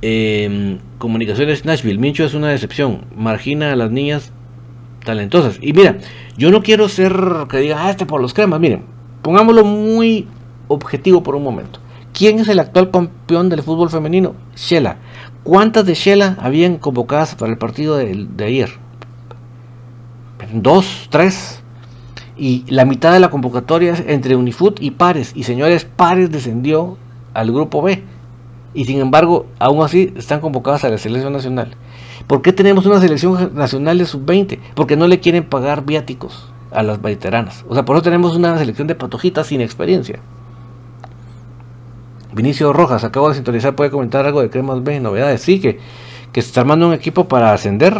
[0.00, 1.98] Em, comunicaciones Nashville.
[1.98, 3.06] Mincho es una decepción.
[3.16, 4.32] Margina a las niñas
[5.04, 5.58] talentosas.
[5.60, 5.98] Y mira,
[6.36, 7.12] yo no quiero ser
[7.50, 8.60] que diga, ah, este por los cremas.
[8.60, 8.84] Miren,
[9.22, 10.26] pongámoslo muy
[10.68, 11.80] objetivo por un momento.
[12.12, 14.34] ¿Quién es el actual campeón del fútbol femenino?
[14.56, 14.98] Shela.
[15.42, 18.70] ¿Cuántas de Shela habían convocadas para el partido de, de ayer?
[20.52, 21.57] Dos, tres
[22.38, 25.32] y la mitad de la convocatoria es entre Unifoot y Pares.
[25.34, 26.96] Y señores, Pares descendió
[27.34, 28.02] al grupo B.
[28.74, 31.74] Y sin embargo, aún así están convocadas a la selección nacional.
[32.26, 34.58] ¿Por qué tenemos una selección nacional de sub-20?
[34.74, 37.64] Porque no le quieren pagar viáticos a las veteranas.
[37.68, 40.20] O sea, por eso tenemos una selección de patojitas sin experiencia.
[42.32, 45.40] Vinicio Rojas, acabo de sintonizar, puede comentar algo de Cremas B, novedades.
[45.40, 45.78] Sí, que,
[46.32, 47.96] que se está armando un equipo para ascender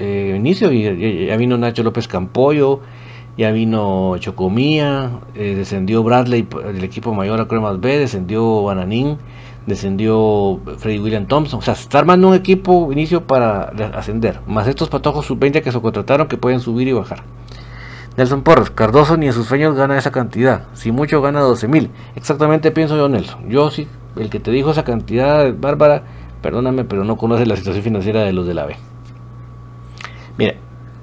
[0.00, 2.80] eh, Vinicio y ya vino Nacho López Campoyo,
[3.36, 9.18] ya vino Chocomía, eh, descendió Bradley del equipo mayor a Cremas B, descendió Bananín,
[9.66, 11.58] descendió Freddy William Thompson.
[11.58, 15.72] O sea, se está armando un equipo inicio para ascender, más estos patojos sub-20 que
[15.72, 17.22] se contrataron que pueden subir y bajar.
[18.16, 21.90] Nelson Porras, Cardoso ni en sus sueños gana esa cantidad, si mucho gana 12 mil.
[22.14, 23.50] Exactamente pienso yo, Nelson.
[23.50, 26.04] Yo sí, el que te dijo esa cantidad, Bárbara,
[26.40, 28.76] perdóname, pero no conoce la situación financiera de los de la B.
[30.38, 30.54] Mira,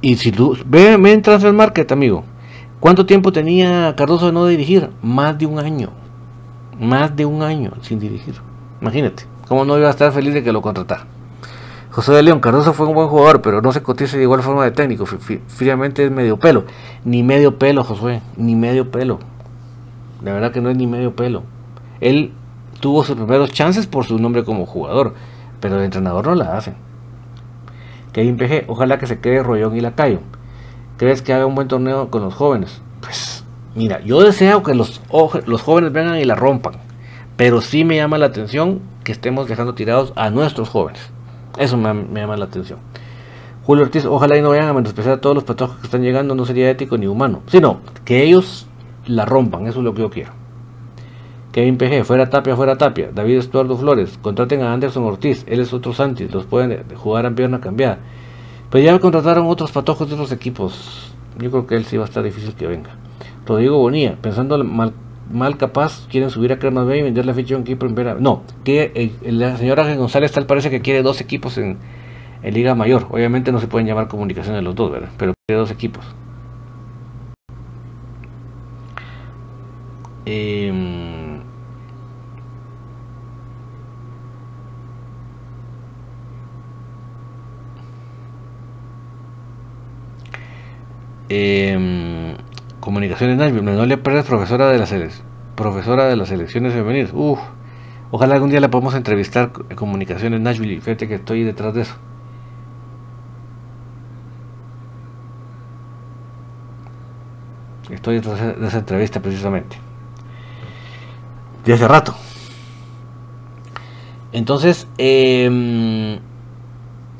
[0.01, 2.23] y si tú ve, ve en Transfer Market, amigo,
[2.79, 4.89] ¿cuánto tiempo tenía Cardoso de no dirigir?
[5.03, 5.89] Más de un año.
[6.79, 8.35] Más de un año sin dirigir.
[8.81, 11.05] Imagínate, cómo no iba a estar feliz de que lo contratara.
[11.91, 14.63] José de León, Cardoso fue un buen jugador, pero no se cotiza de igual forma
[14.63, 15.05] de técnico.
[15.05, 16.63] Fríamente es medio pelo.
[17.03, 19.19] Ni medio pelo, Josué, ni medio pelo.
[20.23, 21.43] La verdad que no es ni medio pelo.
[21.99, 22.31] Él
[22.79, 25.13] tuvo sus primeros chances por su nombre como jugador,
[25.59, 26.73] pero el entrenador no la hace.
[28.13, 30.19] Kevin PG, ojalá que se quede Rollón y Lacayo.
[30.97, 32.81] ¿Crees que haga un buen torneo con los jóvenes?
[32.99, 33.43] Pues
[33.73, 35.01] mira, yo deseo que los,
[35.45, 36.73] los jóvenes vengan y la rompan,
[37.37, 41.01] pero sí me llama la atención que estemos dejando tirados a nuestros jóvenes.
[41.57, 42.79] Eso me, llama la atención.
[43.63, 46.35] Julio Ortiz, ojalá y no vayan a menospreciar a todos los patojos que están llegando,
[46.35, 48.67] no sería ético ni humano, sino que ellos
[49.05, 50.40] la rompan, eso es lo que yo quiero.
[51.51, 53.09] Kevin PG, fuera Tapia, fuera Tapia.
[53.13, 57.35] David Estuardo Flores, contraten a Anderson Ortiz, él es otro Santis, los pueden jugar en
[57.35, 57.99] pierna cambiada.
[58.69, 61.13] Pero ya me contrataron otros patojos de otros equipos.
[61.37, 62.91] Yo creo que él sí va a estar difícil que venga.
[63.45, 64.93] Rodrigo Bonilla, pensando mal,
[65.29, 68.15] mal capaz, quieren subir a Cremas B y vender la ficha en equipo en primera.
[68.17, 71.79] No, que la señora González tal parece que quiere dos equipos en,
[72.43, 73.07] en Liga Mayor.
[73.09, 75.09] Obviamente no se pueden llamar comunicaciones los dos, ¿verdad?
[75.17, 76.05] Pero quiere dos equipos.
[80.25, 81.20] Eh,
[91.33, 92.35] Eh,
[92.81, 94.93] comunicaciones Nashville, Menolia Pérez, profesora de las
[95.55, 97.11] profesora de las elecciones femeniles.
[97.13, 97.39] Uf,
[98.11, 100.81] ojalá algún día la podamos entrevistar en Comunicaciones Nashville.
[100.81, 101.95] Fíjate que estoy detrás de eso.
[107.89, 109.77] Estoy detrás de esa entrevista precisamente.
[111.63, 112.13] De hace rato.
[114.33, 116.19] Entonces, eh,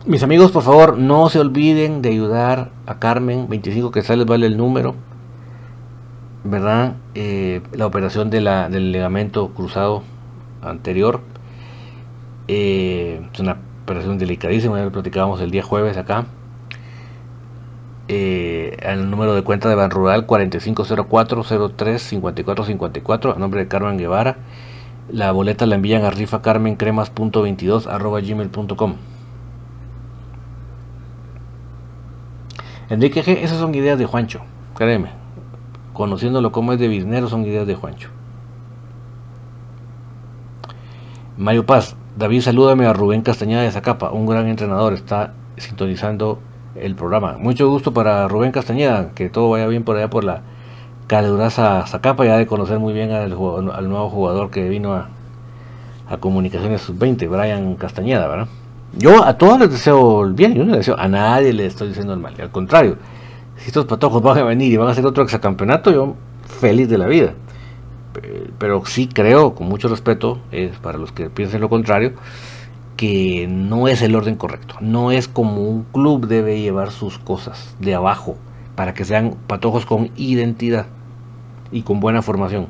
[0.06, 3.48] mis amigos, por favor, no se olviden de ayudar a Carmen.
[3.50, 4.96] 25 que sale vale el número.
[6.44, 6.96] ¿Verdad?
[7.14, 10.04] Eh, la operación del ligamento cruzado
[10.62, 11.22] anterior.
[12.48, 14.78] Eh, es una operación delicadísima.
[14.78, 16.26] Ya lo platicábamos el día jueves acá.
[18.08, 21.44] Eh, el número de cuenta de Ban Rural 4504
[21.76, 24.38] 03 54 54 a nombre de Carmen Guevara
[25.10, 28.96] La boleta la envían a rifacarmencremas.22 arroba gmail.com.
[32.92, 34.42] Enrique G, esas son ideas de Juancho,
[34.76, 35.12] créeme.
[35.94, 38.10] Conociéndolo como es de Bisnero, son ideas de Juancho.
[41.38, 46.40] Mario Paz, David, salúdame a Rubén Castañeda de Zacapa, un gran entrenador, está sintonizando
[46.76, 47.38] el programa.
[47.38, 50.42] Mucho gusto para Rubén Castañeda, que todo vaya bien por allá por la
[51.08, 55.08] calurosa Zacapa, ya de conocer muy bien al, nuevo jugador que vino a,
[56.20, 58.48] Comunicaciones Sub-20, Brian Castañeda, ¿verdad?
[58.94, 61.90] Yo a todos les deseo el bien, yo no les deseo a nadie le estoy
[61.90, 62.98] diciendo el mal, al contrario,
[63.58, 66.16] si estos patojos van a venir y van a hacer otro exacampeonato, yo
[66.60, 67.34] feliz de la vida.
[68.58, 72.14] Pero sí creo, con mucho respeto, es para los que piensen lo contrario,
[72.98, 74.76] que no es el orden correcto.
[74.82, 78.36] No es como un club debe llevar sus cosas de abajo
[78.76, 80.88] para que sean patojos con identidad
[81.72, 82.68] y con buena formación.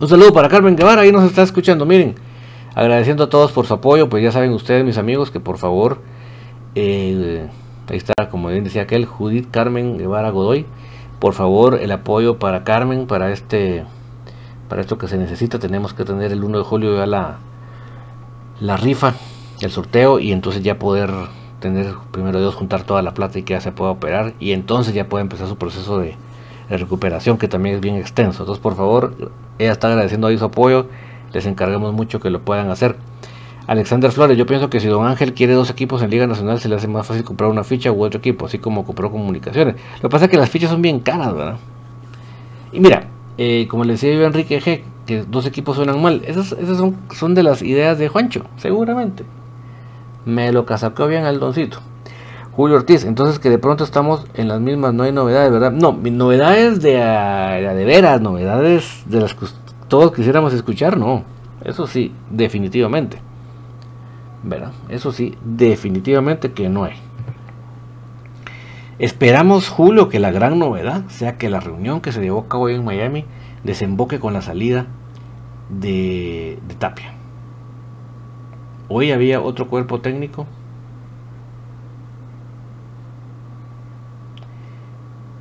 [0.00, 1.86] Un saludo para Carmen Guevara, ahí nos está escuchando.
[1.86, 2.14] Miren,
[2.74, 6.00] agradeciendo a todos por su apoyo, pues ya saben ustedes, mis amigos, que por favor,
[6.74, 7.48] eh,
[7.88, 10.66] ahí está, como bien decía aquel, Judith Carmen Guevara Godoy,
[11.18, 13.84] por favor, el apoyo para Carmen, para este,
[14.68, 17.38] para esto que se necesita, tenemos que tener el 1 de julio ya la,
[18.60, 19.14] la rifa,
[19.60, 21.10] el sorteo, y entonces ya poder
[21.60, 24.94] tener, primero Dios, juntar toda la plata y que ya se pueda operar, y entonces
[24.94, 26.16] ya puede empezar su proceso de
[26.70, 28.44] de recuperación que también es bien extenso.
[28.44, 30.86] Entonces, por favor, ella está agradeciendo ahí su apoyo.
[31.32, 32.96] Les encargamos mucho que lo puedan hacer.
[33.66, 36.68] Alexander Flores, yo pienso que si Don Ángel quiere dos equipos en Liga Nacional, se
[36.68, 39.76] le hace más fácil comprar una ficha u otro equipo, así como compró comunicaciones.
[39.96, 41.56] Lo que pasa es que las fichas son bien caras, ¿verdad?
[42.72, 43.04] Y mira,
[43.38, 46.22] eh, como le decía yo a Enrique G, que dos equipos suenan mal.
[46.26, 49.24] Esas, esas son, son de las ideas de Juancho, seguramente.
[50.24, 51.78] Me lo casacó bien al doncito.
[52.52, 55.70] Julio Ortiz, entonces que de pronto estamos en las mismas, no hay novedades, ¿verdad?
[55.70, 59.46] No, novedades de, de veras, novedades de las que
[59.90, 61.24] todos quisiéramos escuchar, no.
[61.64, 63.18] Eso sí, definitivamente.
[64.42, 64.72] ¿Verdad?
[64.88, 66.94] Eso sí, definitivamente que no hay.
[69.00, 72.64] Esperamos, Julio, que la gran novedad sea que la reunión que se llevó a cabo
[72.64, 73.24] hoy en Miami
[73.64, 74.86] desemboque con la salida
[75.68, 77.12] de, de Tapia.
[78.88, 80.46] Hoy había otro cuerpo técnico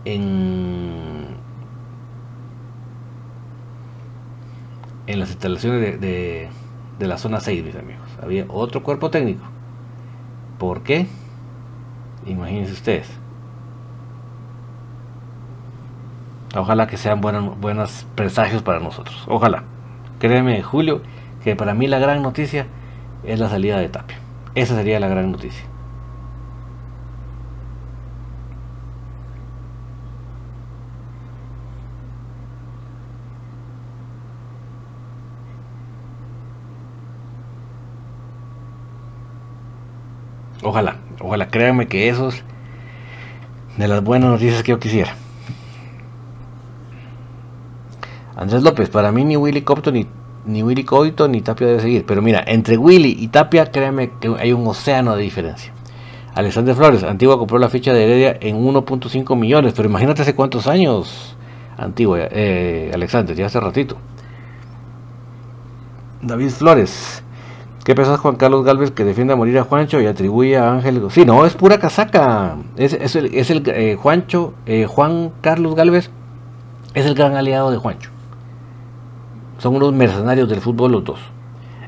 [0.06, 0.69] en,
[5.10, 6.48] en las instalaciones de,
[7.00, 8.08] de, la zona 6, mis amigos.
[8.22, 9.44] Había otro cuerpo técnico.
[10.60, 11.08] ¿Por qué?
[12.28, 13.10] Imagínense ustedes.
[16.56, 19.26] Ojalá que sean buenos, buenos presagios para nosotros.
[19.28, 19.64] Ojalá.
[20.20, 21.02] Créeme, Julio,
[21.44, 22.68] que para mí la gran noticia
[23.24, 24.20] es la salida de Tapia.
[24.54, 25.66] Esa sería la gran noticia.
[40.70, 42.44] Ojalá, ojalá, créanme que esos
[43.76, 45.16] de las buenas noticias que yo quisiera.
[48.36, 50.06] Andrés López, para mí ni Willy Copto ni,
[50.46, 52.06] ni Willy Coito ni Tapia debe seguir.
[52.06, 55.74] Pero mira, entre Willy y Tapia, créanme que hay un océano de diferencia.
[56.36, 60.68] Alexander Flores, Antigua compró la ficha de Heredia en 1.5 millones, pero imagínate hace cuántos
[60.68, 61.36] años,
[61.78, 63.98] Antigua, eh, Alexander, ya hace ratito.
[66.22, 67.24] David Flores,
[67.90, 71.02] ¿Qué pensás Juan Carlos Galvez que defiende a morir a Juancho y atribuye a Ángel?
[71.10, 72.56] Sí, no, es pura casaca.
[72.78, 76.12] Es, el, eh, Juancho, eh, Juan Carlos Galvez
[76.94, 78.12] es el gran aliado de Juancho.
[79.58, 81.20] Son unos mercenarios del fútbol los dos.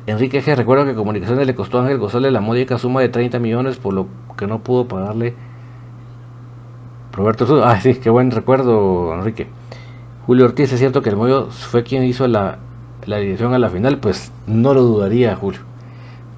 [0.08, 0.56] Enrique G.
[0.56, 3.94] recuerda que Comunicaciones le costó a Ángel González la módica suma de 30 millones por
[3.94, 5.36] lo que no pudo pagarle
[7.12, 7.62] Roberto Sur.
[7.64, 9.50] Ah, sí, qué buen recuerdo, Enrique.
[10.26, 12.58] Julio Ortiz, es cierto que el Moyo fue quien hizo la,
[13.06, 15.70] la dirección a la final, pues no lo dudaría, Julio.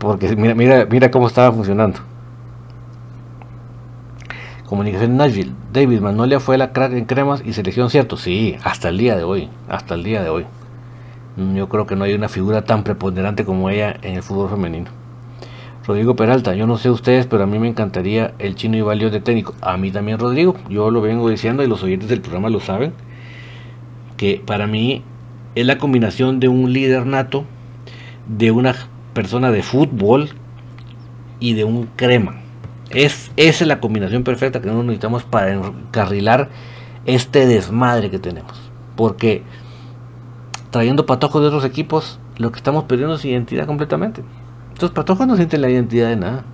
[0.04, 1.99] Porque mira, mira, mira cómo estaba funcionando.
[4.66, 5.54] Comunicación Nashville.
[5.72, 8.18] David Manolia fue la crack en cremas y selección, ¿cierto?
[8.18, 9.49] Sí, hasta el día de hoy.
[9.70, 10.45] Hasta el día de hoy.
[11.56, 14.91] Yo creo que no hay una figura tan preponderante como ella en el fútbol femenino.
[15.88, 19.14] Rodrigo Peralta, yo no sé ustedes, pero a mí me encantaría el chino y valioso
[19.14, 19.56] de técnico.
[19.62, 20.58] A mí también, Rodrigo.
[20.68, 22.91] Yo lo vengo diciendo y los oyentes del programa lo saben.
[24.18, 25.01] Que para mí
[25.56, 27.45] es la combinación de un líder nato,
[28.28, 28.76] de una
[29.14, 30.30] persona de fútbol
[31.39, 32.36] y de un crema.
[32.89, 36.49] Es, esa es la combinación perfecta que nosotros necesitamos para encarrilar
[37.05, 38.72] este desmadre que tenemos.
[38.95, 39.43] Porque
[40.72, 44.24] trayendo patojos de otros equipos, lo que estamos perdiendo es identidad completamente.
[44.74, 46.45] Estos patojos no sienten la identidad de nada.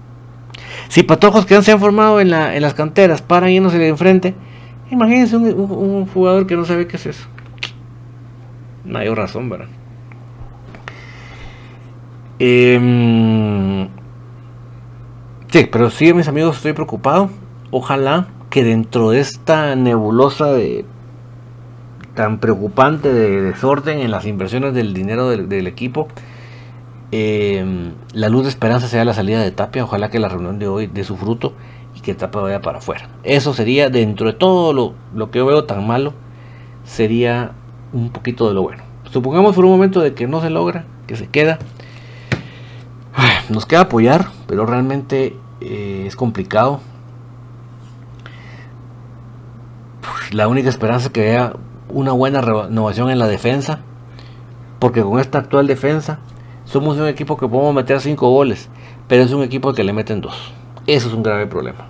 [0.89, 4.35] Si patojos que se han formado en, la, en las canteras paran yéndose de enfrente,
[4.91, 7.27] imagínense un, un, jugador que no sabe qué es eso.
[8.83, 9.67] No hay razón, ¿verdad?
[12.39, 13.89] Em,
[15.51, 17.29] sí, pero sí, mis amigos, estoy preocupado.
[17.71, 20.53] Ojalá que dentro de esta nebulosa
[22.15, 26.07] tan preocupante de desorden en las inversiones del dinero del, equipo,
[27.11, 29.83] em, la luz de esperanza sea la salida de Tapia.
[29.83, 31.53] Ojalá que la reunión de hoy dé su fruto
[31.95, 33.09] y que Tapia vaya para afuera.
[33.23, 36.13] Eso sería, dentro de todo lo, lo que yo veo tan malo,
[36.85, 37.51] sería
[37.93, 38.83] un poquito de lo bueno.
[39.11, 41.59] Supongamos por un momento de que no se logra, que se queda.
[43.49, 46.79] Nos queda apoyar, pero realmente eh, es complicado.
[50.31, 51.53] La única esperanza es que haya
[51.89, 53.79] una buena renovación en la defensa.
[54.79, 56.19] Porque con esta actual defensa
[56.65, 58.69] somos un equipo que podemos meter 5 goles.
[59.07, 60.53] Pero es un equipo que le meten 2.
[60.87, 61.87] Eso es un grave problema.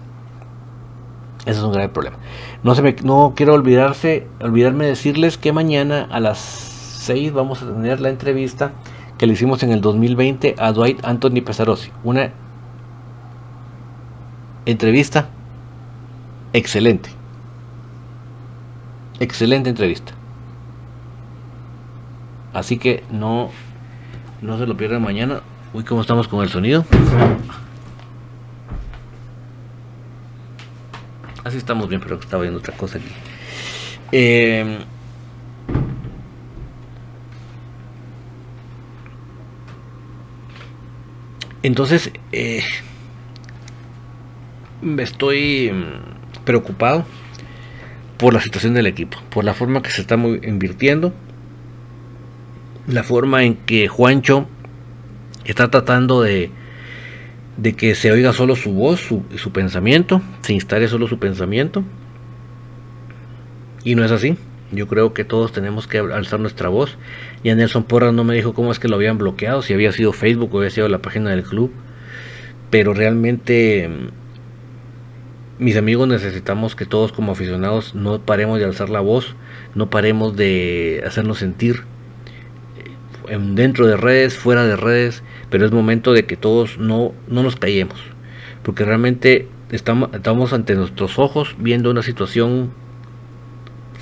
[1.46, 2.18] Eso es un grave problema.
[2.64, 7.62] No, se me, no quiero olvidarse, olvidarme de decirles que mañana a las 6 vamos
[7.62, 8.72] a tener la entrevista
[9.20, 11.92] que le hicimos en el 2020 a Dwight Anthony Pesarosi.
[12.06, 12.32] Una
[14.66, 15.28] entrevista
[16.54, 17.10] excelente.
[19.20, 20.14] Excelente entrevista.
[22.54, 23.52] Así que no,
[24.42, 25.42] no se lo pierdan mañana.
[25.74, 26.86] Uy, ¿cómo estamos con el sonido?
[31.44, 33.10] Así estamos bien, pero estaba viendo otra cosa aquí.
[34.14, 34.80] Eh,
[41.64, 42.64] entonces, eh,
[44.98, 47.06] estoy mm, preocupado
[48.18, 51.14] por la situación del equipo, por la forma que se está invirtiendo,
[52.88, 54.48] la forma en que Juancho
[55.46, 56.52] está tratando de
[57.62, 61.84] de que se oiga solo su voz, su, su pensamiento, se instale solo su pensamiento.
[63.84, 64.38] Y no es así.
[64.72, 66.98] Yo creo que todos tenemos que alzar nuestra voz.
[67.44, 70.14] Ya Nelson Porras no me dijo cómo es que lo habían bloqueado, si había sido
[70.14, 71.72] Facebook o había sido la página del club.
[72.70, 79.00] Pero realmente mm, mis amigos necesitamos que todos como aficionados no paremos de alzar la
[79.00, 79.36] voz,
[79.74, 81.84] no paremos de hacernos sentir
[83.28, 87.42] eh, dentro de redes, fuera de redes, pero es momento de que todos no, no
[87.42, 88.00] nos callemos,
[88.62, 92.72] porque realmente estamos, estamos ante nuestros ojos viendo una situación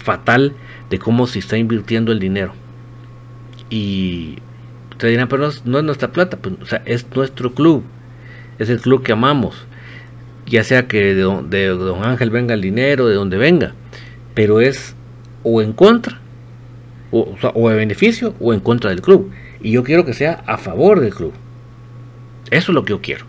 [0.08, 0.53] fatal
[0.89, 2.53] de cómo se está invirtiendo el dinero.
[3.70, 4.38] Y
[4.91, 6.55] ustedes dirán, pero no, es nuestra plata, pues,
[6.86, 7.84] es nuestro club,
[8.58, 9.68] es el club que amamos,
[10.45, 13.74] ya sea que de, don Ángel venga el dinero, de donde venga,
[14.34, 14.95] pero es
[15.43, 16.22] o en contra,
[17.12, 19.30] o, o, o de beneficio, o en contra del club.
[19.60, 21.34] Y yo quiero que sea a favor del club.
[22.49, 23.26] Eso es lo que yo quiero.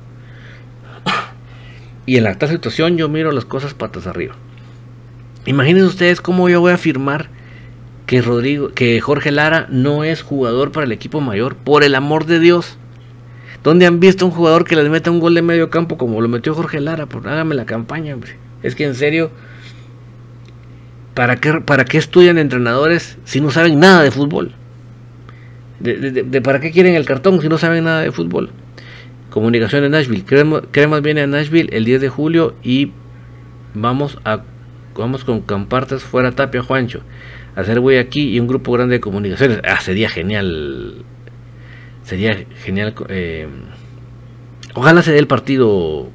[2.07, 4.35] Y en la actual situación yo miro las cosas patas arriba.
[5.49, 7.30] Imagínense ustedes cómo yo voy a afirmar
[8.05, 12.26] que Rodrigo, que Jorge Lara no es jugador para el equipo mayor, por el amor
[12.26, 12.76] de Dios.
[13.64, 16.28] ¿Dónde han visto un jugador que les meta un gol de medio campo como lo
[16.28, 17.07] metió Jorge Lara?
[17.07, 18.36] Pues hágame la campaña, hombre.
[18.62, 19.30] Es que en serio,
[21.14, 24.53] ¿para qué, para qué estudian entrenadores si no saben nada de fútbol?
[25.80, 28.51] de, ¿Para qué quieren el cartón si no saben nada de fútbol?
[29.30, 30.26] Comunicación de Nashville.
[30.26, 32.92] Cremas, viene a Nashville el 10 de julio y
[33.72, 34.42] vamos a
[34.99, 37.01] vamos con Campartas fuera Tapia Juancho.
[37.57, 39.61] Hacer güey aquí y un grupo grande de comunicaciones.
[39.64, 41.05] Ah, sería genial.
[42.03, 42.94] Sería genial.
[43.09, 43.49] Eh,
[44.74, 46.11] ojalá se dé el partido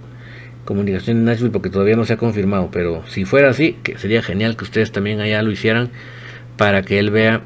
[0.66, 2.70] Comunicación de Nashville porque todavía no se ha confirmado.
[2.72, 5.90] Pero si fuera así, que sería genial que ustedes también allá lo hicieran
[6.58, 7.42] para que él vea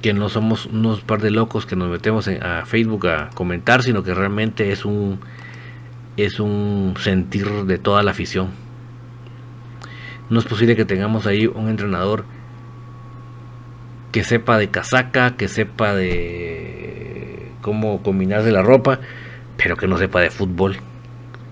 [0.00, 4.02] que no somos unos par de locos que nos metemos a Facebook a comentar, sino
[4.02, 5.20] que realmente es un
[6.16, 8.61] es un sentir de toda la afición.
[10.32, 12.24] No es posible que tengamos ahí un entrenador
[14.12, 18.98] que sepa de casaca, que sepa de cómo combinarse la ropa,
[19.58, 20.78] pero que no sepa de fútbol.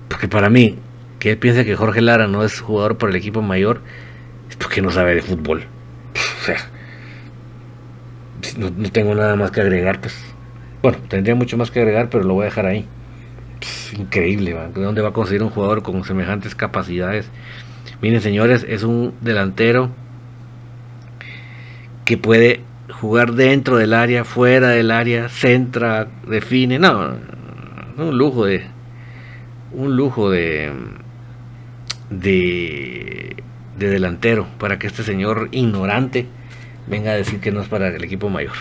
[0.08, 0.78] Porque para mí,
[1.18, 3.82] que él piensa que Jorge Lara no es jugador por el equipo mayor,
[4.48, 5.66] es porque no sabe de fútbol.
[6.40, 6.56] O sea,
[8.56, 10.16] no, tengo nada más que agregar, pues.
[10.80, 12.86] Bueno, tendría mucho más que agregar, pero lo voy a dejar ahí.
[13.98, 17.30] increíble, ¿De dónde va a conseguir un jugador con semejantes capacidades?
[18.02, 19.90] Miren, señores, es un delantero
[22.04, 26.78] que puede jugar dentro del área, fuera del área, centra, define.
[26.78, 27.14] No,
[27.96, 28.64] un lujo de.
[29.72, 30.72] Un lujo de.
[32.08, 33.36] De,
[33.78, 36.26] de delantero para que este señor ignorante
[36.88, 38.54] venga a decir que no es para el equipo mayor.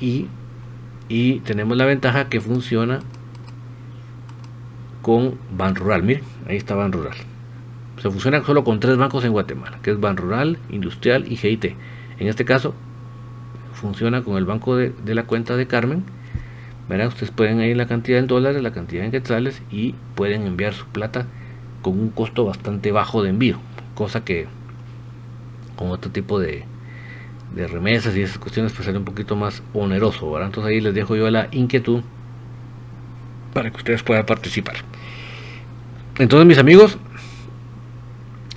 [0.00, 0.26] y,
[1.08, 3.00] y tenemos la ventaja que funciona
[5.02, 6.02] con Ban Rural.
[6.02, 7.16] Miren, ahí está Ban Rural.
[8.00, 11.76] Se funciona solo con tres bancos en Guatemala, que es Ban Rural, Industrial y GIT.
[12.18, 12.74] En este caso,
[13.74, 16.04] funciona con el banco de, la cuenta de Carmen.
[16.88, 20.74] Verá, ustedes pueden ir la cantidad en dólares, la cantidad en quetzales y pueden enviar
[20.74, 21.26] su plata
[21.80, 23.58] con un costo bastante bajo de envío,
[23.94, 24.46] cosa que
[25.76, 26.64] con otro tipo de,
[27.54, 30.48] de remesas y esas cuestiones pues sale un poquito más oneroso, ¿verdad?
[30.48, 32.02] Entonces ahí les dejo yo la inquietud
[33.52, 34.76] para que ustedes puedan participar.
[36.18, 36.98] Entonces mis amigos,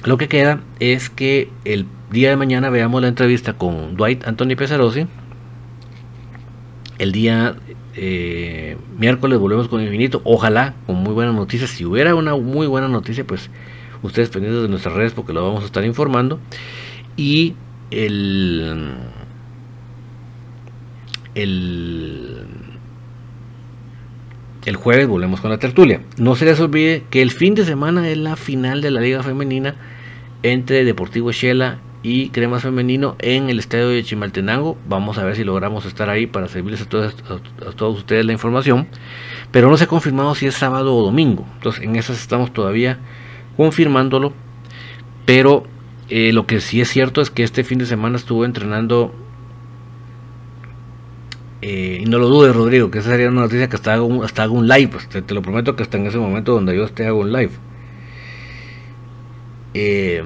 [0.04, 4.56] lo que queda es que el día de mañana veamos la entrevista con Dwight Anthony
[4.56, 5.08] Pesarosi.
[6.98, 7.56] El día
[7.96, 10.22] eh, miércoles volvemos con Infinito.
[10.24, 11.70] Ojalá con muy buenas noticias.
[11.70, 13.50] Si hubiera una muy buena noticia, pues
[14.04, 16.40] ustedes pendientes de nuestras redes porque lo vamos a estar informando.
[17.18, 17.56] Y
[17.92, 18.96] el,
[21.34, 22.46] el
[24.66, 26.02] el jueves volvemos con la tertulia.
[26.18, 29.22] No se les olvide que el fin de semana es la final de la Liga
[29.22, 29.76] Femenina
[30.42, 34.78] entre Deportivo Shela y Cremas Femenino en el estadio de Chimaltenango.
[34.88, 37.16] Vamos a ver si logramos estar ahí para servirles a todos,
[37.66, 38.88] a, todos ustedes la información.
[39.50, 41.48] Pero no se ha confirmado si es sábado o domingo.
[41.56, 43.00] Entonces en esas estamos todavía
[43.58, 44.34] confirmándolo.
[45.26, 45.64] Pero
[46.08, 49.12] eh, lo que sí es cierto es que este fin de semana estuvo entrenando.
[51.64, 54.24] Eh, y no lo dudes, Rodrigo, que esa sería una noticia que hasta hago un,
[54.24, 54.90] hasta hago un live.
[54.90, 57.34] Pues, te, te, lo prometo que hasta en ese momento donde yo esté hago un
[57.34, 57.54] live.
[59.74, 60.24] Eh,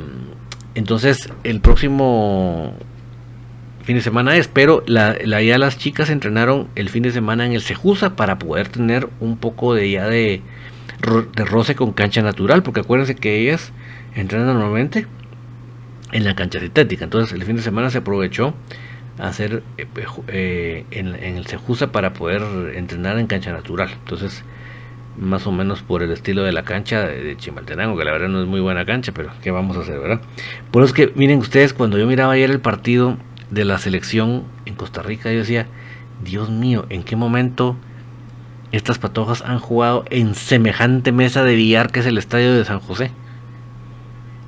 [0.79, 2.73] entonces, el próximo
[3.83, 7.51] fin de semana es, pero la, ya las chicas entrenaron el fin de semana en
[7.51, 10.41] el Cejusa para poder tener un poco de ya de,
[11.35, 13.73] roce con cancha natural, porque acuérdense que ellas
[14.15, 15.05] entrenan normalmente
[16.13, 17.03] en la cancha sintética.
[17.03, 18.53] Entonces, el fin de semana se aprovechó
[19.17, 19.85] hacer eh,
[20.29, 22.41] eh, en, en, el Cejusa para poder
[22.73, 23.89] entrenar en cancha natural.
[23.99, 24.45] Entonces,
[25.19, 28.41] más o menos por el estilo de la cancha de, Chimaltenango, que la verdad no
[28.41, 30.21] es muy buena cancha, pero ¿qué vamos a hacer, verdad?
[30.71, 33.17] Por eso es que, miren ustedes, cuando yo miraba ayer el partido
[33.51, 35.67] de la selección en Costa Rica, yo decía,
[36.23, 37.75] Dios mío, ¿en qué momento
[38.71, 42.79] estas patojas han jugado en semejante mesa de billar que es el estadio de San
[42.79, 43.11] José?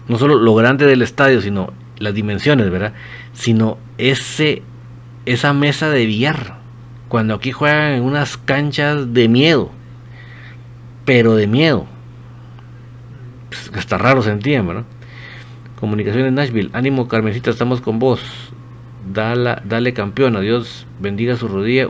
[0.07, 2.93] No solo lo grande del estadio, sino las dimensiones, ¿verdad?
[3.33, 4.63] Sino ese,
[5.25, 6.59] esa mesa de billar.
[7.07, 9.71] Cuando aquí juegan en unas canchas de miedo
[11.05, 11.85] pero de miedo.
[13.49, 14.85] Pues, hasta raro sentían, ¿verdad?
[15.79, 18.21] Comunicaciones Nashville, ánimo Carmencita, estamos con vos.
[19.11, 21.87] Dale, dale campeón, Dios bendiga su rodilla,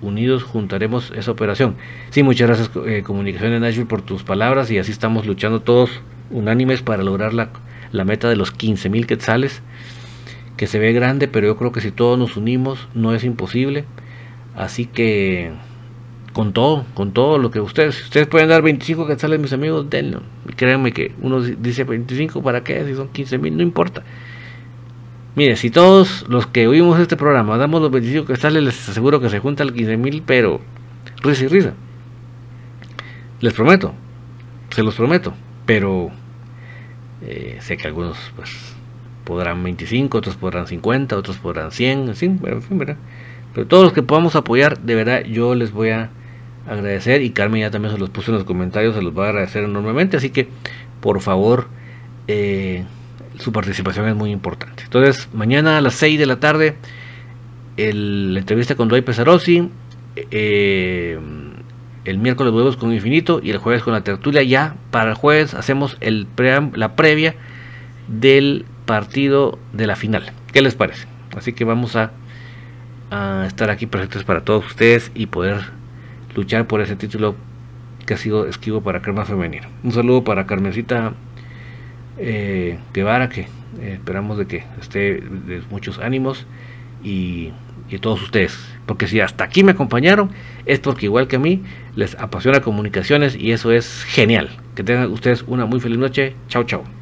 [0.00, 1.74] unidos juntaremos esa operación.
[2.10, 5.90] Sí, muchas gracias eh, Comunicaciones Nashville por tus palabras y así estamos luchando todos
[6.30, 7.50] unánimes para lograr la,
[7.90, 9.60] la meta de los 15 mil quetzales,
[10.56, 13.84] que se ve grande, pero yo creo que si todos nos unimos no es imposible.
[14.54, 15.50] Así que
[16.32, 20.22] con todo, con todo lo que ustedes, ustedes pueden dar 25 quetzales, mis amigos, denlo.
[20.56, 22.84] Créanme que uno dice 25, ¿para qué?
[22.84, 24.02] Si son 15 mil, no importa.
[25.34, 29.30] Mire, si todos los que oímos este programa damos los 25 quetzales, les aseguro que
[29.30, 30.60] se junta el 15 mil, pero
[31.22, 31.74] risa y risa.
[33.40, 33.94] Les prometo,
[34.70, 35.34] se los prometo,
[35.66, 36.10] pero
[37.22, 38.74] eh, sé que algunos pues
[39.24, 42.40] podrán 25, otros podrán 50, otros podrán 100, en fin,
[43.54, 46.10] Pero todos los que podamos apoyar, de verdad, yo les voy a
[46.66, 49.28] agradecer y Carmen ya también se los puso en los comentarios, se los va a
[49.30, 50.48] agradecer enormemente, así que
[51.00, 51.68] por favor
[52.28, 52.84] eh,
[53.38, 54.84] su participación es muy importante.
[54.84, 56.76] Entonces, mañana a las 6 de la tarde,
[57.76, 59.70] la entrevista con Dwight Pesarossi,
[60.30, 61.18] eh,
[62.04, 64.42] el miércoles huevos con Infinito y el jueves con la tertulia.
[64.42, 66.26] Ya para el jueves hacemos el
[66.74, 67.34] la previa
[68.08, 70.32] del partido de la final.
[70.52, 71.06] ¿Qué les parece?
[71.36, 72.12] Así que vamos a
[73.46, 75.81] estar aquí presentes para todos ustedes y poder
[76.34, 77.34] luchar por ese título
[78.06, 79.68] que ha sido esquivo para Crema Femenino.
[79.82, 81.12] Un saludo para Carmencita
[82.18, 83.42] eh, Guevara, que
[83.80, 86.46] eh, esperamos de que esté de muchos ánimos
[87.02, 87.52] y,
[87.88, 88.58] y todos ustedes.
[88.86, 90.30] Porque si hasta aquí me acompañaron,
[90.66, 91.62] es porque igual que a mí,
[91.94, 94.50] les apasiona comunicaciones y eso es genial.
[94.74, 96.34] Que tengan ustedes una muy feliz noche.
[96.48, 97.01] Chao, chao.